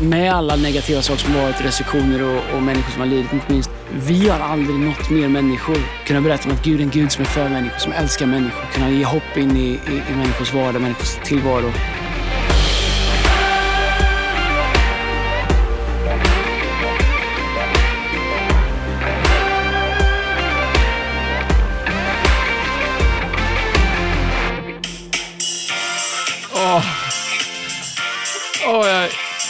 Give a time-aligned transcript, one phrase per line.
[0.00, 3.70] med alla negativa saker som varit, restriktioner och, och människor som har lidit inte minst.
[3.94, 5.76] Vi har aldrig nått mer människor.
[6.06, 8.64] Kunna berätta om att Gud är en Gud som är för människor, som älskar människor.
[8.72, 11.72] Kunna ge hopp in i, i, i människors vardag, människors tillvaro.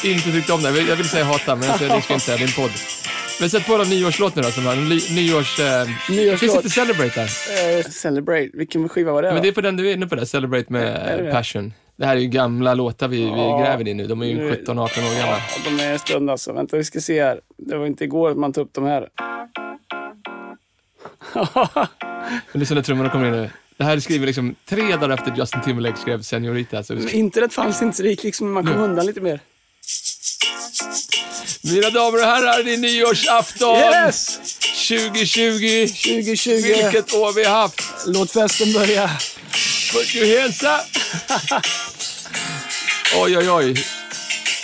[0.04, 0.80] Inte tyckt om det.
[0.80, 2.70] Jag vill säga hata, men jag ska inte säga en podd.
[3.40, 5.60] Men sätt på någon nyårslåt nu då, som en nyårs...
[5.60, 6.40] Eh, Nyårslåt.
[6.40, 7.78] Finns inte Celebrate där?
[7.78, 9.42] Eh, celebrate, vilken skiva var det Men då?
[9.42, 11.32] det är på den du är inne på där, Celebrate med det?
[11.32, 11.72] Passion.
[11.96, 13.60] Det här är ju gamla låtar vi, vi Ja.
[13.64, 14.06] gräver i nu.
[14.06, 14.86] De är ju Nu- 17-18 år
[15.20, 15.26] gamla.
[15.26, 16.52] Ja, de är en stund alltså.
[16.52, 17.40] Vänta, vi ska se här.
[17.56, 19.08] Det var inte igår man tog upp de här.
[22.52, 23.50] Lyssna när trummorna kommer in nu.
[23.76, 26.82] Det här är skrivet liksom tre dagar efter Justin Timberlake skrev Senorita.
[26.82, 29.40] Så Men Internet fanns inte så det gick liksom, man kom undan lite mer.
[31.62, 33.76] Mina damer och herrar, det är nyårsafton!
[33.78, 34.38] Yes!
[34.88, 35.86] 2020!
[35.86, 36.50] 2020.
[36.50, 37.82] Vilket år vi har haft!
[38.06, 39.10] Låt festen börja.
[39.92, 41.02] Put your hands up!
[43.16, 43.84] Oj, oj, oj.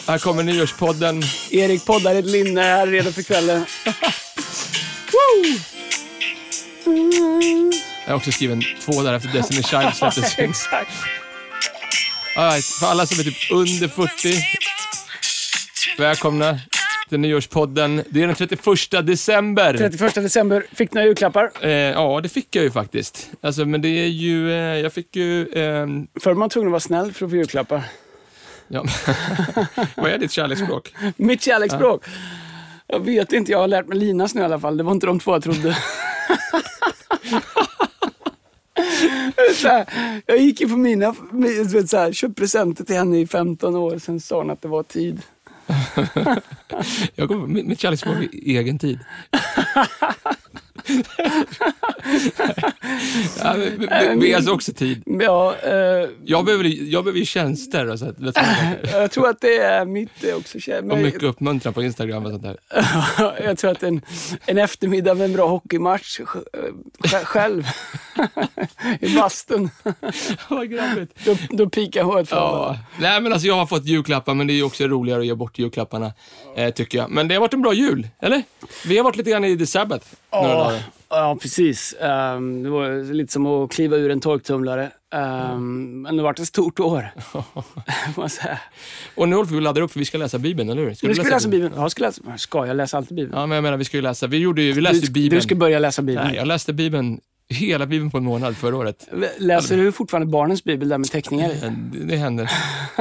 [0.06, 1.22] Här kommer nyårspodden.
[1.50, 3.66] Erik poddar i ett linne här redo för kvällen.
[8.04, 10.34] Jag har också skrivit två dagar efter Destiny Child släpptes.
[10.38, 10.90] Exakt.
[12.36, 14.44] All right, för alla som är typ under 40,
[15.98, 16.58] välkomna
[17.08, 18.02] till nyårspodden.
[18.10, 19.76] Det är den 31 december.
[19.78, 20.66] 31 december.
[20.72, 21.50] Fick några julklappar.
[21.60, 23.30] Eh, ja, det fick jag ju faktiskt.
[23.40, 26.72] Alltså, men det är ju, eh, jag fick ju, ehm, Förr var man tvungen att
[26.72, 27.82] vara snäll för att få julklappar.
[28.68, 28.84] ja.
[29.96, 30.94] vad är ditt kärleksspråk?
[31.16, 32.04] Mitt kärleksspråk.
[32.86, 34.76] Jag vet inte, jag har lärt mig Linas nu i alla fall.
[34.76, 35.76] Det var inte de två jag trodde.
[39.64, 39.86] Här,
[40.26, 41.14] jag gick ju på mina,
[41.72, 44.68] du så här, köpte presenter till henne i 15 år, sen sa hon att det
[44.68, 45.22] var tid.
[47.14, 48.98] Jag kommer, mitt, mitt kärleksspråk är egen tid.
[53.38, 55.02] ja, men, men, men alltså också tid.
[55.06, 58.16] Ja, eh, Jag behöver, jag behöver ju tjänster och, så att,
[58.92, 60.58] jag tror att det är mitt också.
[60.58, 62.56] kär- och Men, mycket uppmuntran på Instagram och sånt där.
[63.44, 64.00] jag tror att en,
[64.46, 67.66] en eftermiddag med en bra hockeymatch eh, själv
[69.00, 69.70] i bastun,
[70.48, 71.12] Vad grabbigt.
[71.24, 72.38] då, då pikar håret fram.
[72.38, 72.78] Ja.
[73.00, 75.58] Nej, men alltså jag har fått julklappar, men det är också roligare att ge bort
[75.58, 76.12] julklapparna,
[76.56, 77.10] eh, tycker jag.
[77.10, 78.42] Men det har varit en bra jul, eller?
[78.86, 80.84] Vi har varit lite gran i The Sabbath några Ja, dagar.
[81.08, 81.94] ja, precis.
[82.00, 84.90] Ehm, det var lite som att kliva ur en torktumlare.
[85.14, 87.10] Um, men det har varit ett stort år.
[88.16, 88.58] man säga.
[89.14, 90.94] Och nu håller vi och laddar upp, för vi ska läsa Bibeln, eller hur?
[90.94, 91.72] Ska Nu ska vi läsa Bibeln.
[91.76, 92.22] Ja, ska, läsa.
[92.36, 93.38] ska jag läsa alltid Bibeln?
[93.38, 94.26] Ja, men jag menar, vi ska ju läsa.
[94.26, 95.40] Vi, gjorde ju, vi läste du, Bibeln.
[95.40, 96.26] du ska börja läsa Bibeln.
[96.26, 99.08] Nej, jag läste Bibeln, hela Bibeln på en månad förra året.
[99.38, 101.58] Läser du fortfarande barnens bibel där med teckningar i?
[101.60, 102.50] Men Det, det händer.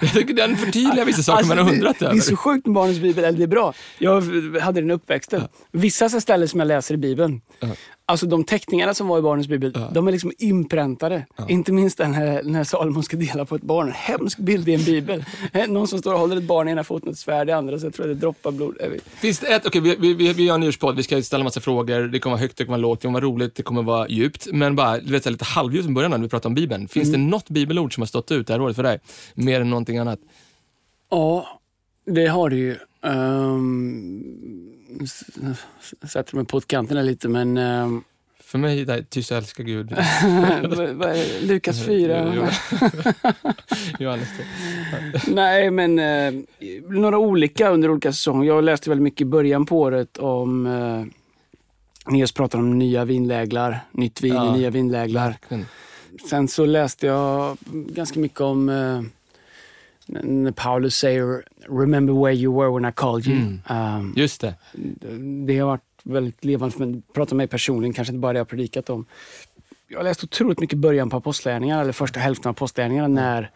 [0.00, 2.14] jag tycker den förtydligar vissa saker man har Alltså, undrat det, över.
[2.14, 3.74] det är så sjukt med barnens bibel, eller det är bra.
[3.98, 4.20] Jag
[4.60, 5.42] hade den uppväxten.
[5.72, 7.68] Vissa ställen som jag läser i bibeln, Ja.
[8.08, 9.90] Alltså de teckningarna som var i barnens bibel, Ja.
[9.94, 11.26] de är liksom inpräntade.
[11.48, 13.86] Inte minst den här, när Salomon ska dela på ett barn.
[13.86, 15.24] En hemsk bild i en bibel.
[15.52, 17.52] Eh, Någon som står och håller ett barn i ena foten och ett svärd i
[17.52, 18.74] andra, så jag tror att det droppar blod.
[18.90, 19.02] Vet.
[19.08, 21.60] Finns det ett, okej vi, vi, vi, vi gör en nyårspodd, vi ska ställa massa
[21.60, 23.82] frågor, det kommer vara högt, det kommer vara lågt, det kommer vara roligt, det kommer
[23.82, 24.46] vara djupt.
[24.52, 26.88] Men bara du vet, lite halvdjupt i början när vi pratar om Bibeln.
[26.88, 27.20] Finns Mm.
[27.20, 28.98] det något bibelord som har stått ut det här året för dig?
[29.34, 30.18] Mer än någonting annat?
[31.10, 31.46] Ja,
[32.06, 32.76] det har det ju.
[33.02, 34.72] Um,
[36.08, 38.04] sätter mig på kanten lite, men um,
[38.40, 39.96] För mig, det här, tyst älskar Gud.
[41.48, 42.32] Lukas 4.
[42.36, 42.46] Jo-
[43.98, 45.32] Johannes det.
[45.34, 46.32] Nej, men eh,
[46.88, 48.46] några olika under olika säsonger.
[48.48, 51.04] Jag läste väldigt mycket i början på året om eh,
[52.12, 54.54] Niels pratar om nya vinläglar, nytt vin Ja.
[54.54, 55.26] i nya vinläglar.
[55.30, 55.66] Verkligen.
[56.30, 59.02] Sen så läste jag ganska mycket om eh,
[60.54, 63.36] Paulus säger “Remember where you were when I called you”.
[63.36, 63.96] Mm.
[63.98, 64.54] Um, Just det.
[65.46, 67.02] det har varit väldigt levande för mig.
[67.14, 69.06] Prata om mig personligen, kanske inte bara det jag predikat om.
[69.88, 73.48] Jag har läst otroligt mycket början på apostlagärningarna, eller första hälften av apostlagärningarna, när eh,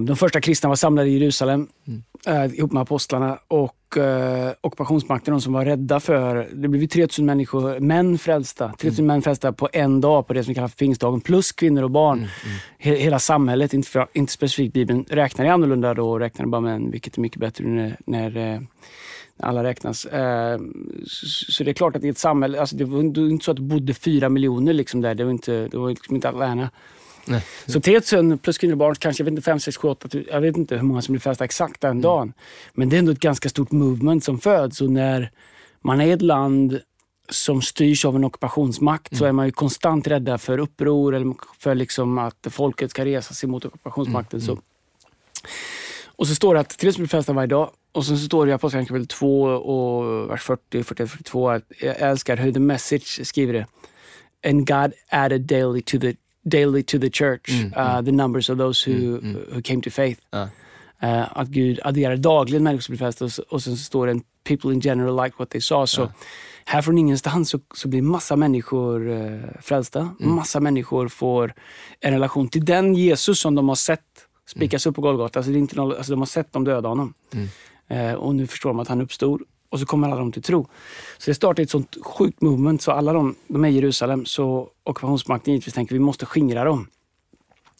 [0.00, 1.68] de första kristna var samlade i Jerusalem
[2.26, 6.48] eh, ihop med apostlarna och eh, ockupationsmakten, de som var rädda för...
[6.52, 8.72] Det blev ju 3000 människor, män frälsta.
[8.78, 11.82] 3000 män frälsta på en dag på det som vi kallar för pingstdagen, plus kvinnor
[11.82, 12.26] och barn.
[12.78, 16.60] He, hela samhället, inte, för, inte specifikt Bibeln, räknar det annorlunda då och räknar bara
[16.60, 18.60] män, vilket är mycket bättre när, när eh,
[19.38, 20.04] alla räknas.
[20.04, 20.58] Eh,
[21.48, 23.50] så, det är klart att i ett samhälle, alltså det var det var inte så
[23.50, 25.14] att det bodde fyra miljoner liksom där.
[25.14, 26.70] Det var inte, det var liksom inte Atlanta.
[27.26, 27.42] Nej.
[27.66, 30.40] Så 3000 plus kvinnor och barn, kanske jag vet inte, 5, 6, 7, 8 Jag
[30.40, 32.32] vet inte hur många som blir frälsta exakt den dagen.
[32.72, 34.80] Men det är ändå ett ganska stort movement som föds.
[34.80, 35.30] Och när
[35.80, 36.80] man är ett land
[37.28, 41.74] som styrs av en ockupationsmakt så är man ju konstant rädda för uppror eller för
[41.74, 44.40] liksom att folket ska resa sig mot ockupationsmakten.
[44.40, 44.58] Så
[46.06, 47.70] Och så står det att till det frälsta varje dag.
[47.92, 51.96] Och så står det i Apostlagärningarna kapitel 2 och vers 40, 41, 42 att jag
[51.96, 53.66] älskar hur The Message skriver det.
[54.48, 56.14] And God added daily to the,
[56.50, 59.20] daily to the church uh, the numbers of those who,
[59.52, 60.20] who came to faith.
[60.30, 60.48] Ja.
[61.00, 64.12] Eh, att Gud adderar dagligen människor som blir frälsta och, och sen så står det
[64.12, 65.86] en people in general like what they saw.
[65.86, 66.10] Så
[66.64, 70.14] här från ingenstans så, så blir massa människor uh, frälsta.
[70.18, 71.54] Massa människor får
[72.00, 74.00] en relation till den Jesus som de har sett
[74.46, 75.38] spikas upp på Golgata.
[75.38, 77.14] Alltså, det är inte någon, alltså, de har sett dem döda honom.
[77.88, 79.42] Eh, och nu förstår de att han uppstod.
[79.68, 80.68] Och så kommer alla de till tro.
[81.18, 82.82] Så det startar ett sånt sjukt movement.
[82.82, 84.26] Så alla de, de är i Jerusalem.
[84.26, 86.86] Så ockupationsmakten givetvis tänker vi måste skingra dem.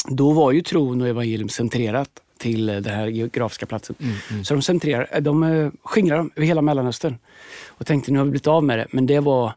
[0.09, 3.97] Då var ju tron och evangelium centrerat till eh, den här geografiska platsen.
[4.45, 7.19] Så de centrerar, eh, de eh, skingrar dem över hela Mellanöstern.
[7.67, 8.87] Och tänkte nu har vi blivit av med det.
[8.91, 9.53] Men det var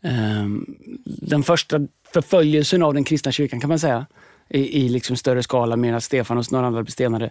[0.00, 0.66] ehm,
[1.04, 1.80] den första
[2.12, 4.06] förföljelsen av den kristna kyrkan kan man säga.
[4.48, 7.30] I, i liksom större skala medan Stefanos och några andra blev stenade.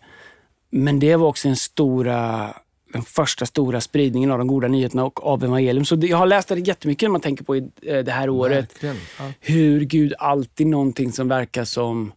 [0.69, 2.53] Men det var också den stora
[2.93, 5.85] den första stora spridningen av de goda nyheterna och av evangelium.
[5.85, 8.29] Så det, jag har läst det jättemycket när man tänker på i, eh, det här
[8.29, 8.75] året.
[8.81, 8.93] Ja.
[9.39, 12.11] Hur Gud alltid någonting som verkar som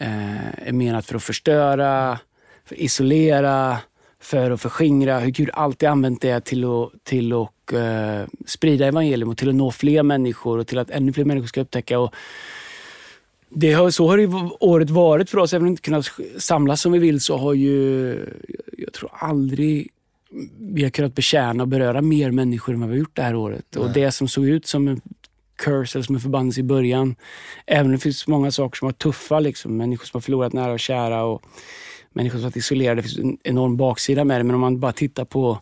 [0.00, 2.18] eh, är menat för att förstöra,
[2.64, 3.78] för att isolera,
[4.20, 5.18] för att förskingra.
[5.18, 9.54] Hur Gud alltid använt det till att, till att eh, sprida evangelium och till att
[9.54, 11.98] nå fler människor och till att ännu fler människor ska upptäcka.
[11.98, 12.14] Och
[13.48, 14.30] det har, så har ju
[14.60, 15.52] året varit för oss.
[15.52, 18.14] Även om vi inte kunnat samlas som vi vill så har ju,
[18.78, 19.90] jag tror aldrig
[20.58, 23.34] vi har kunnat betjäna och beröra mer människor än vad vi har gjort det här
[23.34, 23.76] året.
[23.76, 25.00] Och det som såg ut som en
[25.56, 27.16] curse eller som en förbannelse i början.
[27.66, 30.72] Även om det finns många saker som var tuffa, liksom, människor som har förlorat nära
[30.72, 31.42] och kära och
[32.12, 33.02] människor som varit isolerade.
[33.02, 34.44] Det finns en enorm baksida med det.
[34.44, 35.60] Men om man bara tittar på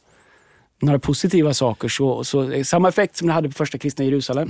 [0.82, 4.48] några positiva saker så, så samma effekt som det hade på första kristna Jerusalem.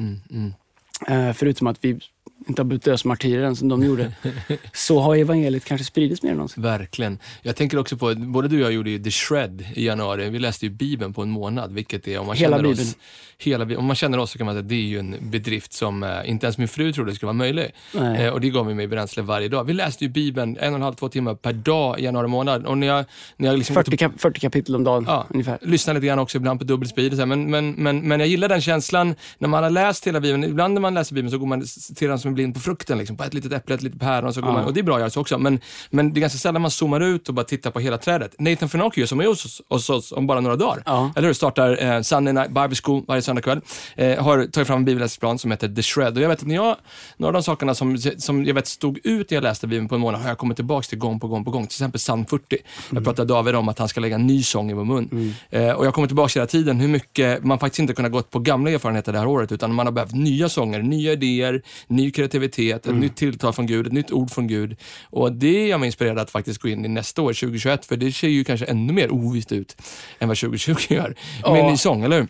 [1.09, 2.00] Eh, förutom att vi
[2.48, 4.12] inte har blivit dödsmartyrer som de gjorde.
[4.72, 6.62] så har evangeliet kanske spridits mer än någonsin.
[6.62, 7.18] Verkligen.
[7.42, 10.30] Jag tänker också på, både du och jag gjorde ju The Shred i januari.
[10.30, 12.88] Vi läste ju Bibeln på en månad, vilket är, om man Hela känner Bibeln.
[12.88, 12.96] oss,
[13.38, 15.72] hela, om man känner oss så kan man säga att det är ju en bedrift
[15.72, 17.70] som eh, inte ens min fru trodde skulle vara möjlig.
[18.18, 19.64] Eh, och det gav mig bränsle varje dag.
[19.64, 22.66] Vi läste ju Bibeln en och en halv, två timmar per dag i januari månad.
[22.66, 23.04] Och när jag,
[23.36, 25.58] när jag liksom 40, kap 40 kapitel om dagen Ja, ungefär.
[25.62, 27.28] lyssnar lite grann också ibland på dubbelspeed.
[27.28, 30.44] Men, men, men, men jag gillar den känslan när man har läst hela Bibeln.
[30.44, 31.64] Ibland när man läser Bibeln så går man
[31.96, 32.99] till den som en blind på frukten.
[32.99, 34.29] Liksom, på ett litet äpple, ett litet päron.
[34.29, 34.55] Och, så går Ja.
[34.55, 35.38] man, och det är bra att göra så också.
[35.38, 38.34] Men, men det är ganska sällan man zoomar ut och bara tittar på hela trädet.
[38.38, 40.82] Nathan Fenocchio som är hos oss, om bara några dagar.
[40.87, 41.12] Ja.
[41.17, 41.34] Eller hur?
[41.34, 43.61] Startar eh, Sunday Night Bible School varje söndagkväll.
[43.96, 46.17] Eh, har tagit fram en bibelläsningsplan som heter The Shred.
[46.17, 46.76] Och jag vet att när jag,
[47.17, 49.94] några av de sakerna som, som jag vet stod ut när jag läste Bibeln på
[49.94, 51.67] en månad har jag kommit tillbaka till gång på gång på gång.
[51.67, 52.56] Till exempel psalm 40.
[52.90, 55.35] Jag pratade David om att han ska lägga en ny sång i vår mun.
[55.50, 58.38] Eh, och jag kommer tillbaka hela tiden hur mycket man faktiskt inte kunnat gått på
[58.38, 62.21] gamla erfarenheter det här året utan man har behövt nya sånger, nya idéer, ny kreativitet,
[62.22, 64.76] ett nytt tilltal från Gud, ett nytt ord från Gud.
[65.10, 68.12] Och det gör mig inspirerad att faktiskt gå in i nästa år, 2021, för det
[68.12, 69.76] ser ju kanske ännu mer ovisst ut
[70.19, 71.14] än vad 2020 gör.
[71.52, 71.70] Med Ja.
[71.70, 72.28] ny sång, eller hur?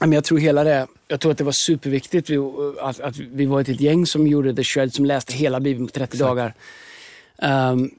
[0.00, 2.36] Men jag tror hela det, jag tror att det var superviktigt vi,
[2.80, 5.92] att, att vi var ett gäng som gjorde The Shred, som läste hela Bibeln på
[5.92, 6.54] 30 dagar.
[7.42, 7.90] Ehm,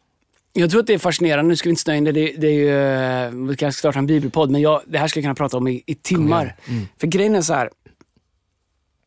[0.53, 2.47] jag tror att det är fascinerande, nu ska vi inte snöa in det, det, det
[2.47, 5.23] är ju, eh, vi kanske ska starta en bibelpodd, men jag, det här ska jag
[5.23, 6.55] kunna prata om i, i timmar.
[6.99, 7.69] För grejen är så här,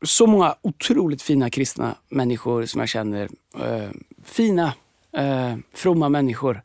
[0.02, 3.28] så många otroligt fina kristna människor som jag känner.
[3.60, 3.90] Eh,
[4.24, 4.74] fina,
[5.12, 6.62] eh, fromma människor.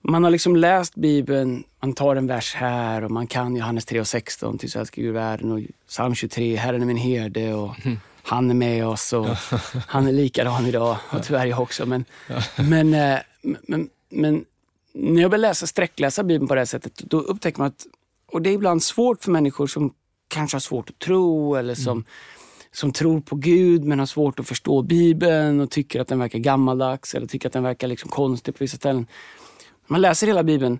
[0.00, 4.00] Man har liksom läst Bibeln, man tar en vers här och man kan Johannes 3
[4.00, 7.74] och 16, till så älskar Gud världen och psalm 23, Herren är min herde och
[8.22, 9.28] han är med oss och
[9.86, 11.86] han är likadan idag och tyvärr jag också.
[11.86, 12.04] Men,
[12.56, 14.44] men, eh, men, men
[14.92, 17.86] när jag börjar läsa, sträckläsa Bibeln på det här sättet, då upptäcker man att,
[18.26, 19.94] och det är ibland svårt för människor som
[20.28, 22.04] kanske har svårt att tro eller som,
[22.72, 26.38] som tror på Gud men har svårt att förstå Bibeln och tycker att den verkar
[26.38, 29.06] gammaldags eller tycker att den verkar liksom konstig på vissa ställen.
[29.86, 30.78] Man läser hela Bibeln.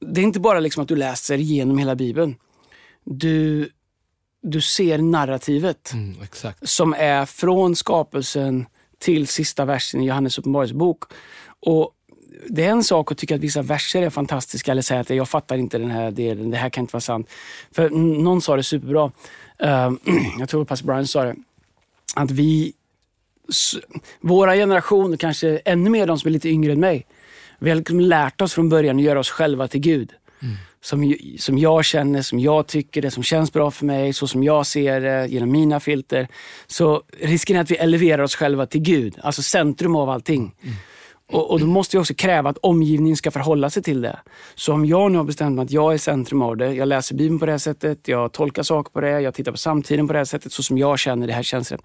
[0.00, 2.34] Det är inte bara liksom att du läser igenom hela Bibeln.
[3.04, 3.70] Du,
[4.42, 6.16] du ser narrativet Mm,
[6.62, 8.66] som är från skapelsen
[8.98, 11.04] till sista versen i Johannes uppenbarelsebok.
[11.60, 11.94] Och
[12.48, 15.28] det är en sak att tycka att vissa verser är fantastiska eller säga att jag
[15.28, 17.30] fattar inte den här delen, det här kan inte vara sant.
[17.72, 19.12] För någon sa det superbra,
[19.60, 19.98] Ehm,
[20.38, 21.34] jag tror pastor Brian sa det,
[22.14, 22.72] att vi,
[24.20, 27.06] våra generationer, kanske ännu mer de som är lite yngre än mig,
[27.58, 30.12] vi har liksom lärt oss från början att göra oss själva till Gud.
[30.82, 34.26] Som, ju- som jag känner, som jag tycker, det som känns bra för mig, så
[34.26, 36.28] som jag ser det genom mina filter.
[36.66, 40.54] Så risken är att vi eleverar oss själva till Gud, alltså centrum av allting.
[41.32, 44.18] Och, och då måste vi också kräva att omgivningen ska förhålla sig till det.
[44.54, 47.14] Så om jag nu har bestämt mig att jag är centrum av det, jag läser
[47.14, 50.12] Bibeln på det här sättet, jag tolkar saker på det, jag tittar på samtiden på
[50.12, 51.82] det här sättet, så som jag känner det här känns rätt.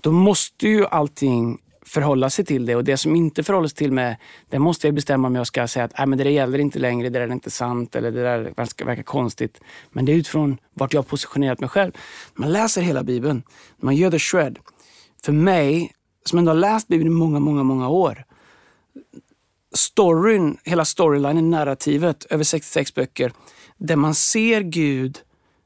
[0.00, 2.76] Då måste ju allting förhålla sig till det.
[2.76, 4.18] Och det som inte förhåller sig till mig,
[4.50, 7.08] det måste jag bestämma om jag ska säga att men det där gäller inte längre,
[7.08, 8.52] det där är inte sant eller det där
[8.84, 9.60] verkar konstigt.
[9.90, 11.92] Men det är utifrån vart jag har positionerat mig själv.
[12.34, 13.42] Man läser hela Bibeln,
[13.76, 14.58] man gör the shred.
[15.24, 15.92] För mig,
[16.24, 18.24] som ändå har läst Bibeln i många, många, många år.
[19.74, 23.32] Storyn, hela storylinen, narrativet över 66 böcker,
[23.76, 25.18] där man ser Gud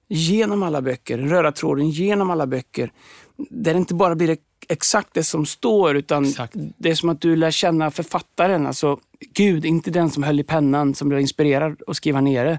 [0.08, 2.92] genom alla böcker, den röda tråden genom alla böcker.
[3.36, 4.36] Där det inte bara blir
[4.68, 6.54] exakt det som står, utan exakt.
[6.54, 8.66] det är som att du lär känna författaren.
[8.66, 8.98] Alltså
[9.34, 12.58] Gud, inte den som höll i pennan, som blev inspirerad att skriva ner det.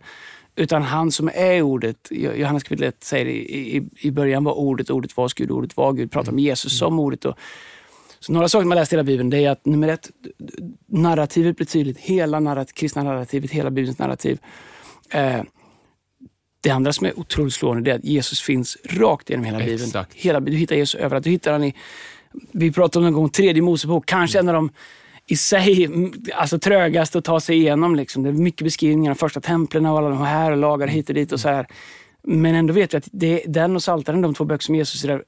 [0.55, 2.07] Utan han som är ordet.
[2.11, 5.93] Johannes kapitel 1 säger i, i, i början var ordet, ordet var Gud, ordet var
[5.93, 6.11] Gud.
[6.11, 7.25] Pratar om Jesus som ordet.
[7.25, 7.35] Och,
[8.19, 10.09] så några saker man läst i hela Bibeln, det är att nummer ett,
[10.85, 11.97] narrativet blir tydligt.
[11.97, 14.39] Hela narrat, kristna narrativet, hela Bibelns narrativ.
[15.09, 15.41] Eh,
[16.61, 19.83] det andra som är otroligt slående är att Jesus finns rakt genom hela Bibeln.
[19.83, 20.13] Exakt.
[20.13, 21.23] Hela, du hittar Jesus överallt.
[21.23, 21.73] Du hittar han i,
[22.51, 24.49] vi pratade om någon gång tredje Mosebok, kanske mm.
[24.49, 24.73] en av de
[25.27, 25.89] i sig
[26.33, 27.95] alltså, trögaste att ta sig igenom.
[27.95, 28.23] Liksom.
[28.23, 31.31] Det är mycket beskrivningar av första templen och alla de här lagar hit och dit.
[31.31, 31.67] och så här.
[32.23, 35.05] Men ändå vet vi att det är den och Psaltaren, de två böcker som Jesus
[35.05, 35.21] re,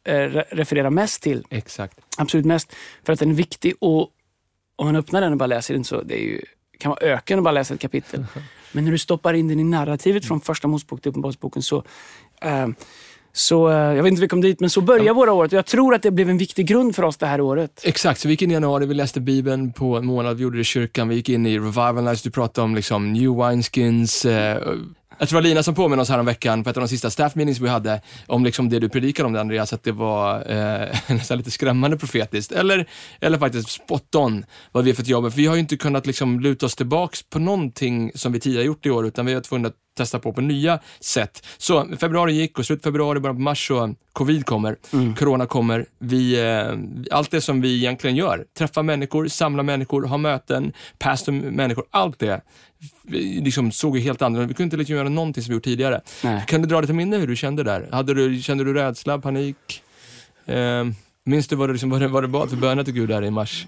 [0.50, 1.46] refererar mest till.
[1.50, 2.00] Exakt.
[2.17, 2.75] Absolut mest.
[3.03, 4.10] För att den är viktig och
[4.75, 6.41] om man öppnar den och bara läser den så det är ju,
[6.79, 8.25] kan vara öken att bara läsa ett kapitel.
[8.72, 11.77] Men när du stoppar in den i narrativet från första Mosebok till Uppenbarelseboken så
[12.46, 12.67] uh,
[13.31, 15.13] så jag vet inte hur vi kom dit, men så började ja.
[15.13, 15.51] våra året.
[15.51, 17.81] Jag tror att det blev en viktig grund för oss det här året.
[17.86, 20.58] Exakt, så vi gick in i januari, vi läste Bibeln på en månad, vi gjorde
[20.58, 24.25] det i kyrkan, vi gick in i Revival Nights, du pratade om liksom new wineskins,
[24.25, 24.74] eh,
[25.19, 26.88] jag tror det var Lina som påminner oss här om veckan på ett av de
[26.88, 29.91] sista staff meetings vi hade om liksom det du predikade om det Andreas, att det
[29.91, 32.51] var eh, nästan lite skrämmande profetiskt.
[32.51, 35.31] Eller, eller faktiskt spot on vad vi är för ett jobb.
[35.31, 38.65] För vi har ju inte kunnat liksom luta oss tillbaks på någonting som vi tidigare
[38.65, 41.46] gjort i år, utan vi har tvungna att testa på på nya sätt.
[41.58, 45.15] Så februari gick och slut februari, början på mars så covid kommer, mm.
[45.15, 45.86] corona kommer.
[46.00, 51.32] Vi, eh, allt det som vi egentligen gör, träffa människor, samla människor, ha möten, pastor
[51.32, 52.41] människor, allt det
[53.03, 55.63] vi liksom såg ju helt annorlunda Vi kunde inte liksom göra någonting som vi gjort
[55.63, 56.01] tidigare.
[56.24, 56.44] Nej.
[56.48, 57.89] Kan du dra lite minne hur du kände där?
[57.91, 59.84] Hade du, kände du rädsla, panik?
[60.46, 60.86] Eh,
[61.25, 63.24] minns du vad, du liksom, vad, det, vad det bad för böner till Gud där
[63.24, 63.68] i mars?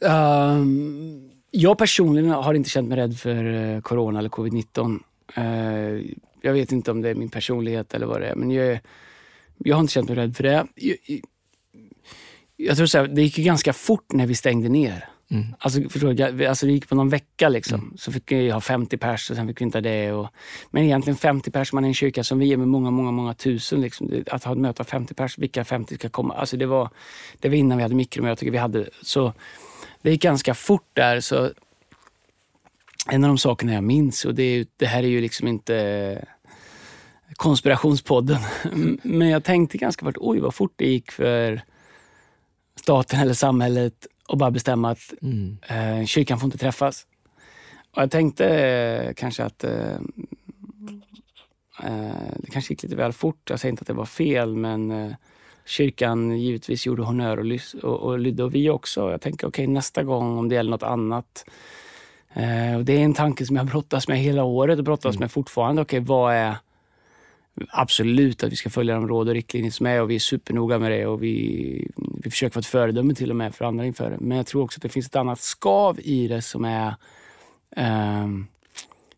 [0.00, 4.98] Um, jag personligen har inte känt mig rädd för uh, corona eller covid-19.
[5.38, 6.02] Uh,
[6.40, 8.80] jag vet inte om det är min personlighet eller vad det är, men jag,
[9.58, 10.66] jag har inte känt mig rädd för det.
[10.74, 11.20] Jag, jag,
[12.56, 15.08] jag tror så här, det gick ju ganska fort när vi stängde ner.
[15.30, 15.46] Mm.
[15.58, 17.80] Alltså, förstår du, alltså, det gick på någon vecka liksom.
[17.80, 17.96] Mm.
[17.96, 20.12] Så fick vi ha 50 pers och sen fick vi inte det.
[20.12, 20.28] Och,
[20.70, 23.34] men egentligen 50 pers, man är en kyrka som vi är med många, många, många
[23.34, 23.80] tusen.
[23.80, 24.24] Liksom.
[24.26, 26.34] Att ha ett möte av 50 pers, vilka 50 ska komma?
[26.34, 26.90] Alltså, det, var,
[27.40, 28.50] det var innan vi hade mikromöte.
[28.50, 29.32] Vi hade, så
[30.02, 31.20] det gick ganska fort där.
[31.20, 31.50] Så
[33.10, 36.24] en av de sakerna jag minns, och det, är, det här är ju liksom inte
[37.34, 38.40] konspirationspodden,
[39.02, 41.62] men jag tänkte ganska fort, oj vad fort det gick för
[42.80, 45.58] staten eller samhället och bara bestämma att mm.
[45.68, 47.06] eh, kyrkan får inte träffas.
[47.94, 49.96] Och jag tänkte eh, kanske att eh,
[52.36, 53.50] det kanske gick lite väl fort.
[53.50, 55.14] Jag säger inte att det var fel, men
[55.66, 59.10] kyrkan givetvis gjorde honör och, och, och lydde och vi också.
[59.10, 61.44] Jag tänker okej, okay, nästa gång om det gäller något annat.
[62.36, 65.20] Eh, och det är en tanke som jag brottas med hela året och brottas mm.
[65.20, 65.82] med fortfarande.
[65.82, 66.56] Okej, okay, vad är
[67.68, 70.78] Absolut att vi ska följa de råd och riktlinjer som är och vi är supernoga
[70.78, 74.10] med det och vi, vi försöker vara ett föredöme till och med för andra inför
[74.10, 74.16] det.
[74.20, 76.94] Men jag tror också att det finns ett annat skav i det som är
[77.76, 78.28] eh,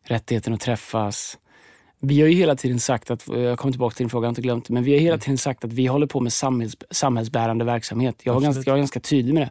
[0.02, 1.38] rättigheten att träffas.
[2.00, 4.32] Vi har ju hela tiden sagt att, jag kommer tillbaka till din fråga, jag har
[4.32, 5.20] inte glömt men vi har hela mm.
[5.20, 8.20] tiden sagt att vi håller på med samhälls, samhällsbärande verksamhet.
[8.22, 9.50] Jag var, ganska, jag var ganska tydlig med det.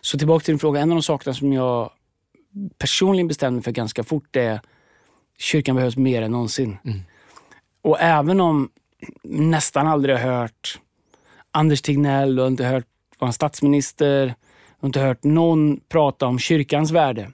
[0.00, 1.90] Så tillbaka till din fråga, en av de sakerna som jag
[2.78, 4.60] personligen bestämde mig för ganska fort är
[5.38, 6.78] kyrkan behövs mer än någonsin.
[6.84, 7.00] Mm.
[7.82, 8.70] Och även om
[9.24, 10.80] nästan aldrig har hört
[11.50, 12.86] Anders Tegnell och inte hört
[13.18, 14.34] vår statsminister
[14.80, 17.30] och inte hört någon prata om kyrkans värde.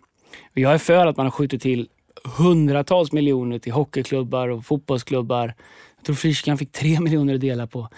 [0.50, 1.88] Och jag är för att man har skjutit till
[2.24, 5.54] hundratals miljoner till hockeyklubbar och fotbollsklubbar.
[6.04, 7.88] Jag tror Frikyrkan fick tre miljoner att dela på.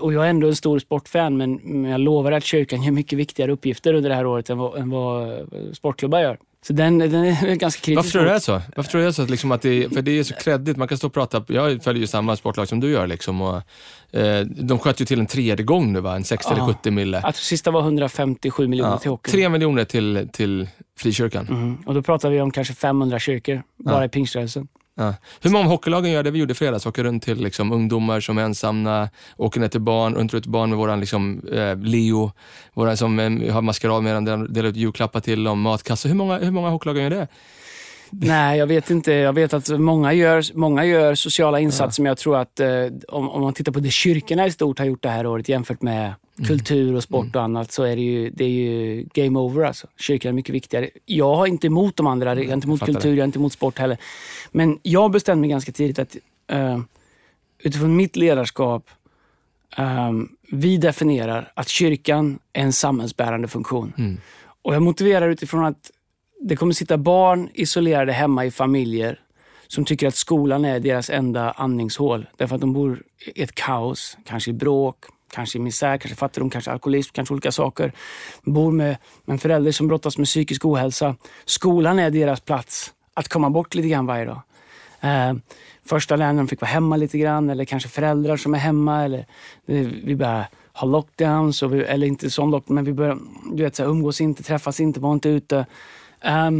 [0.00, 3.52] Och jag är ändå en stor sportfan, men jag lovar att kyrkan gör mycket viktigare
[3.52, 6.38] uppgifter under det här året än vad, än vad sportklubbar gör.
[6.66, 7.96] Så den, den är ganska kritisk.
[7.96, 8.60] Varför tror du det är så?
[8.76, 9.22] Varför tror du det är så?
[9.22, 10.76] Att liksom att det, för det är så kreddigt.
[10.76, 13.06] Man kan stå och prata, jag följer ju samma sportlag som du gör.
[13.06, 13.62] Liksom, och,
[14.18, 16.16] eh, de sköt ju till en tredje gång nu va?
[16.16, 17.18] En 60 eller 70 mille.
[17.18, 19.30] Att sista var 157 miljoner ja, till hockey.
[19.30, 21.48] 3 miljoner till, till frikyrkan.
[21.48, 21.76] Mm.
[21.86, 24.04] Och då pratar vi om kanske 500 kyrkor, bara ja.
[24.04, 24.68] i pingströrelsen.
[25.00, 25.14] Ja.
[25.40, 26.86] Hur många hockeylagen gör det vi gjorde i fredags?
[26.86, 30.70] Åker runt till liksom, ungdomar som är ensamma, åker ner till barn, runt ett barn
[30.70, 32.32] med våran liksom, eh, Leo,
[32.74, 36.08] våran som eh, har maskerad med den, delar ut julklappar till dem, matkassar.
[36.08, 37.28] Hur många, hur många hockeylagen gör det?
[38.10, 39.12] Nej, jag vet inte.
[39.12, 42.02] Jag vet att många gör, många gör sociala insatser, ja.
[42.02, 42.68] men jag tror att eh,
[43.08, 45.82] om, om man tittar på det kyrkorna i stort har gjort det här året jämfört
[45.82, 46.14] med
[46.46, 49.64] kultur och sport och annat så är det ju, det är ju game over.
[49.64, 49.86] Alltså.
[49.96, 50.90] Kyrkan är mycket viktigare.
[51.06, 53.16] Jag har inte emot de andra, jag är inte emot kultur, det.
[53.16, 53.98] jag är inte emot sport heller.
[54.52, 56.16] Men jag bestämde mig ganska tidigt att
[56.46, 56.80] eh,
[57.58, 58.90] utifrån mitt ledarskap
[59.76, 63.92] ehm, vi definierar att kyrkan är en samhällsbärande funktion.
[63.98, 64.20] Mm.
[64.62, 65.90] Och jag motiverar utifrån att
[66.40, 69.20] det kommer sitta barn isolerade hemma i familjer
[69.68, 72.26] som tycker att skolan är deras enda andningshål.
[72.36, 73.02] Därför att de bor
[73.34, 77.52] i ett kaos, kanske i bråk, kanske i misär, kanske fattigdom, kanske alkoholism, kanske olika
[77.52, 77.92] saker.
[78.42, 78.96] Bor med
[79.26, 81.16] en förälder som brottas med psykisk ohälsa.
[81.44, 84.42] Skolan är deras plats att komma bort lite grann varje dag.
[85.00, 85.32] Eh,
[85.84, 89.04] första läraren fick vara hemma lite grann eller kanske föräldrar som är hemma.
[89.04, 89.26] Eller,
[90.04, 93.18] vi börjar ha lockdowns, och vi, eller inte sån lockdown, men vi börjar
[93.52, 95.66] du vet, så här, umgås inte, träffas inte, var inte ute.
[96.20, 96.50] Eh,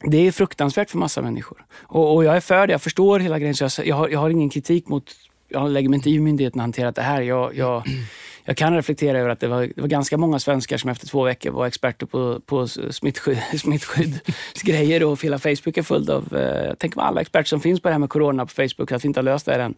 [0.00, 1.64] det är fruktansvärt för massa människor.
[1.82, 3.54] Och, och jag är för det, jag förstår hela grejen.
[3.54, 5.10] Så jag, jag, har, jag har ingen kritik mot,
[5.48, 7.22] jag lägger mig inte i hur myndigheten har hanterat det här.
[7.22, 7.82] Jag, jag,
[8.44, 11.22] jag kan reflektera över att det var, det var ganska många svenskar som efter två
[11.22, 16.78] veckor var experter på, på smittskydd, smittskyddsgrejer och hela Facebook är fullt av, eh, jag
[16.78, 19.06] tänker på alla experter som finns på det här med corona på Facebook, att vi
[19.06, 19.74] inte har löst det här än.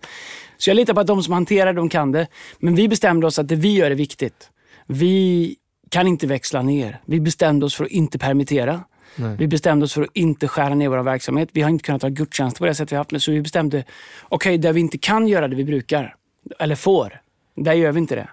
[0.59, 2.27] Så jag litar på att de som hanterar det, de kan det.
[2.59, 4.51] Men vi bestämde oss att det vi gör är viktigt.
[4.87, 5.57] Vi
[5.91, 7.01] kan inte växla ner.
[7.05, 8.81] Vi bestämde oss för att inte permittera.
[9.17, 9.37] Nej.
[9.39, 11.49] Vi bestämde oss för att inte skära ner vår verksamhet.
[11.53, 13.25] Vi har inte kunnat ha gudstjänster på det sättet vi har haft.
[13.25, 13.85] Så vi bestämde,
[14.23, 16.17] okej, där vi inte kan göra det vi brukar,
[16.59, 17.21] eller får,
[17.55, 18.29] där gör vi inte det.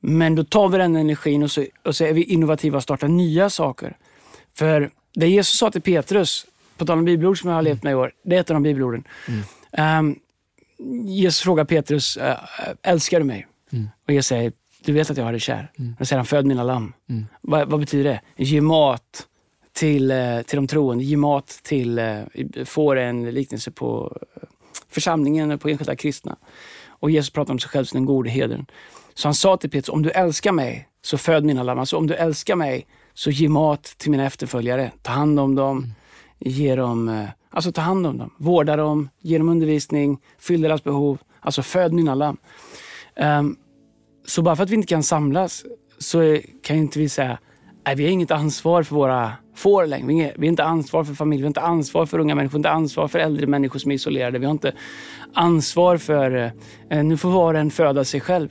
[0.00, 3.08] Men då tar vi den energin och så, och så är vi innovativa och startar
[3.08, 3.96] nya saker.
[4.54, 7.90] För det Jesus sa till Petrus, på tal om bibelord som jag har levt med
[7.90, 9.04] i år, det är ett av de bibelorden.
[9.72, 10.16] Ehm,
[11.04, 12.18] Jesus frågar Petrus,
[12.82, 13.46] älskar du mig?
[14.06, 14.52] Och Jesus säger,
[14.84, 15.70] du vet att jag har dig kär.
[15.98, 16.92] Då säger han, föd mina lamm.
[17.40, 18.04] Vad, vad betyder
[18.36, 18.44] det?
[18.44, 19.26] Ge mat
[19.78, 24.48] till, eh, till de troende, ge mat till, eh, får en liknelse på eh,
[24.88, 26.36] församlingen, på enskilda kristna.
[26.88, 28.66] Och Jesus pratar om sig själv som den gode herden.
[29.14, 31.78] Så han sa till Petrus, om du älskar mig, så föd mina lamm.
[31.78, 34.92] Alltså om du älskar mig, så ge mat till mina efterföljare.
[35.02, 35.94] Ta hand om dem,
[36.38, 38.30] ge dem, alltså ta hand om dem.
[38.38, 41.18] Vårda dem, ge dem undervisning, fyll deras behov.
[41.40, 42.36] Alltså föd mina lamm.
[43.16, 43.56] Ehm,
[44.26, 45.64] så bara för att vi inte kan samlas
[45.98, 47.38] så kan inte vi säga
[47.88, 50.32] Nej, vi har inget ansvar för våra får längre.
[50.36, 52.58] Vi har- inte ansvar för familj, vi har inte ansvar för unga människor, vi har
[52.58, 54.38] inte ansvar för äldre människor som är isolerade.
[54.38, 54.72] Vi har inte
[55.34, 56.52] ansvar för...
[56.90, 58.48] Eh, nu får var och en föda sig själv.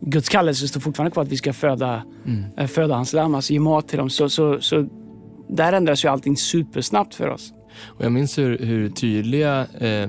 [0.00, 2.02] Guds kallelse står fortfarande kvar att vi ska föda,
[2.58, 4.10] eh, föda hans lamm, alltså ge mat till dem.
[4.10, 4.88] Så, så, så
[5.48, 7.52] där ändras ju allting supersnabbt för oss.
[7.86, 10.08] Och jag minns hur, hur tydliga eh, eh,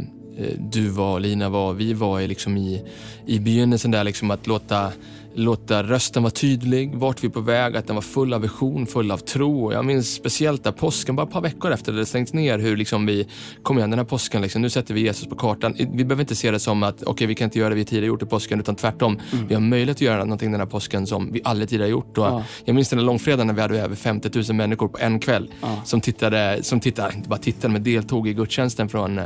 [0.72, 1.74] du var Lina var.
[1.74, 2.84] Vi var i, liksom i,
[3.26, 4.92] i begynnelsen där liksom att låta,
[5.34, 8.88] låta rösten vara tydlig, vart vi är på väg, att den var full av vision,
[8.88, 9.66] full av tro.
[9.66, 12.78] Och Jag minns speciellt där påsken, bara ett par veckor efter det stängts ner, hur
[12.78, 13.28] liksom vi
[13.64, 15.76] kom igen den här påsken, liksom, nu sätter vi Jesus på kartan.
[15.94, 18.06] Vi behöver inte se det som att okej, vi kan inte göra det vi tidigare
[18.08, 19.20] gjort i påsken, utan tvärtom.
[19.48, 22.18] Vi har möjlighet att göra någonting den här påsken som vi aldrig tidigare gjort.
[22.18, 22.44] Och Ja.
[22.66, 25.52] Jag minns den där långfredagen när vi hade över 50 000 människor på en kväll
[25.62, 25.82] Ja.
[25.86, 29.26] som tittade, som tittade, inte bara tittade, men deltog i gudstjänsten från eh,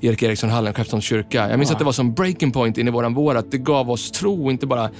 [0.00, 1.50] Erik Eriksson Hallen, Skeppsholms kyrka.
[1.50, 1.74] Jag minns Ja.
[1.74, 4.50] att det var som breaking point in i våran vår, att det gav oss tro,
[4.50, 4.90] inte bara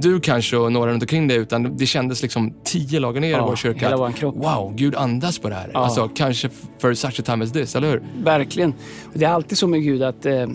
[0.00, 3.30] du kanske och några runt omkring dig, utan det kändes liksom tio lager ner i
[3.30, 3.78] Ja, vår kyrka.
[3.80, 4.34] hela våran kropp.
[4.36, 5.70] Wow, Gud andas på det här.
[5.74, 5.78] Ja.
[5.84, 8.02] Alltså, kanske för such a time as this, eller hur?
[8.24, 8.74] Verkligen.
[9.14, 10.48] Det är alltid så med Gud att eh, eh,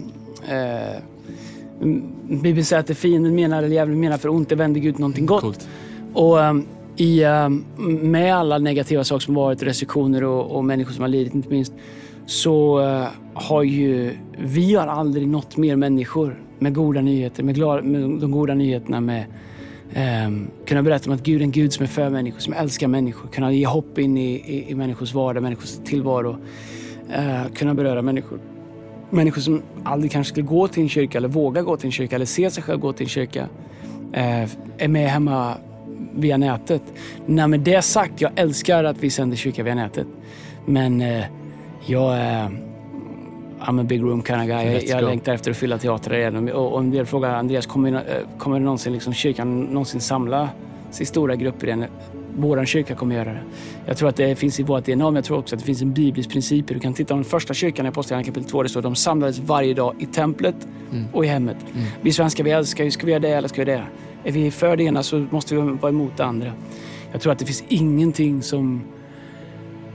[2.42, 5.26] Bibeln säger att det fienden menar, eller djävulen menar för ont, det vänder Gud någonting
[5.26, 5.42] gott.
[5.42, 5.68] Coolt.
[6.14, 6.66] Och um,
[6.98, 7.66] i, um,
[8.12, 11.74] med alla negativa saker som varit, restriktioner och, och människor som har lidit inte minst,
[12.30, 17.82] så eh, har ju vi har aldrig nått mer människor med goda nyheter, med, glada,
[17.82, 19.26] med de goda nyheterna, med
[20.28, 22.88] um, kunna berätta om att Gud är en Gud som är för människor, som älskar
[22.88, 28.02] människor, kunna ge hopp in i, i, i människors vardag, människors tillvaro, uh, kunna beröra
[28.02, 28.40] människor.
[29.10, 32.16] Människor som aldrig kanske skulle gå till en kyrka eller våga gå till en kyrka
[32.16, 33.48] eller se sig själv gå till en kyrka
[34.14, 35.54] eh, är med hemma
[36.16, 36.82] via nätet.
[37.26, 40.08] Nej, med det sagt, jag älskar att vi sänder kyrka via nätet.
[40.66, 41.24] Men eh,
[41.90, 42.52] jag är
[43.60, 44.74] I'm a big room kind of guy.
[44.74, 46.50] Jag, jag längtar efter att fylla teatrar igen.
[46.50, 48.02] Och, och en del frågar Andreas, kommer, eh,
[48.38, 50.50] kommer någonsin liksom, kyrkan någonsin samla
[50.92, 51.86] sig stora grupper igen?
[52.38, 53.42] Vår kyrka kommer göra det.
[53.86, 55.82] Jag tror att det finns i vårt DNA, men jag tror också att det finns
[55.82, 56.68] en biblisk princip.
[56.68, 58.64] Du kan titta på den första kyrkan i Apostlagärningarna kapitel 2.
[58.64, 60.56] Det står de samlades varje dag i templet
[61.14, 61.58] och i hemmet.
[62.02, 63.82] Vi svenskar, vi älskar ju, ska vi göra det eller ska vi göra
[64.24, 64.30] det?
[64.30, 66.52] Är vi för det ena så måste vi vara emot det andra.
[67.12, 68.82] Jag tror att det finns ingenting som...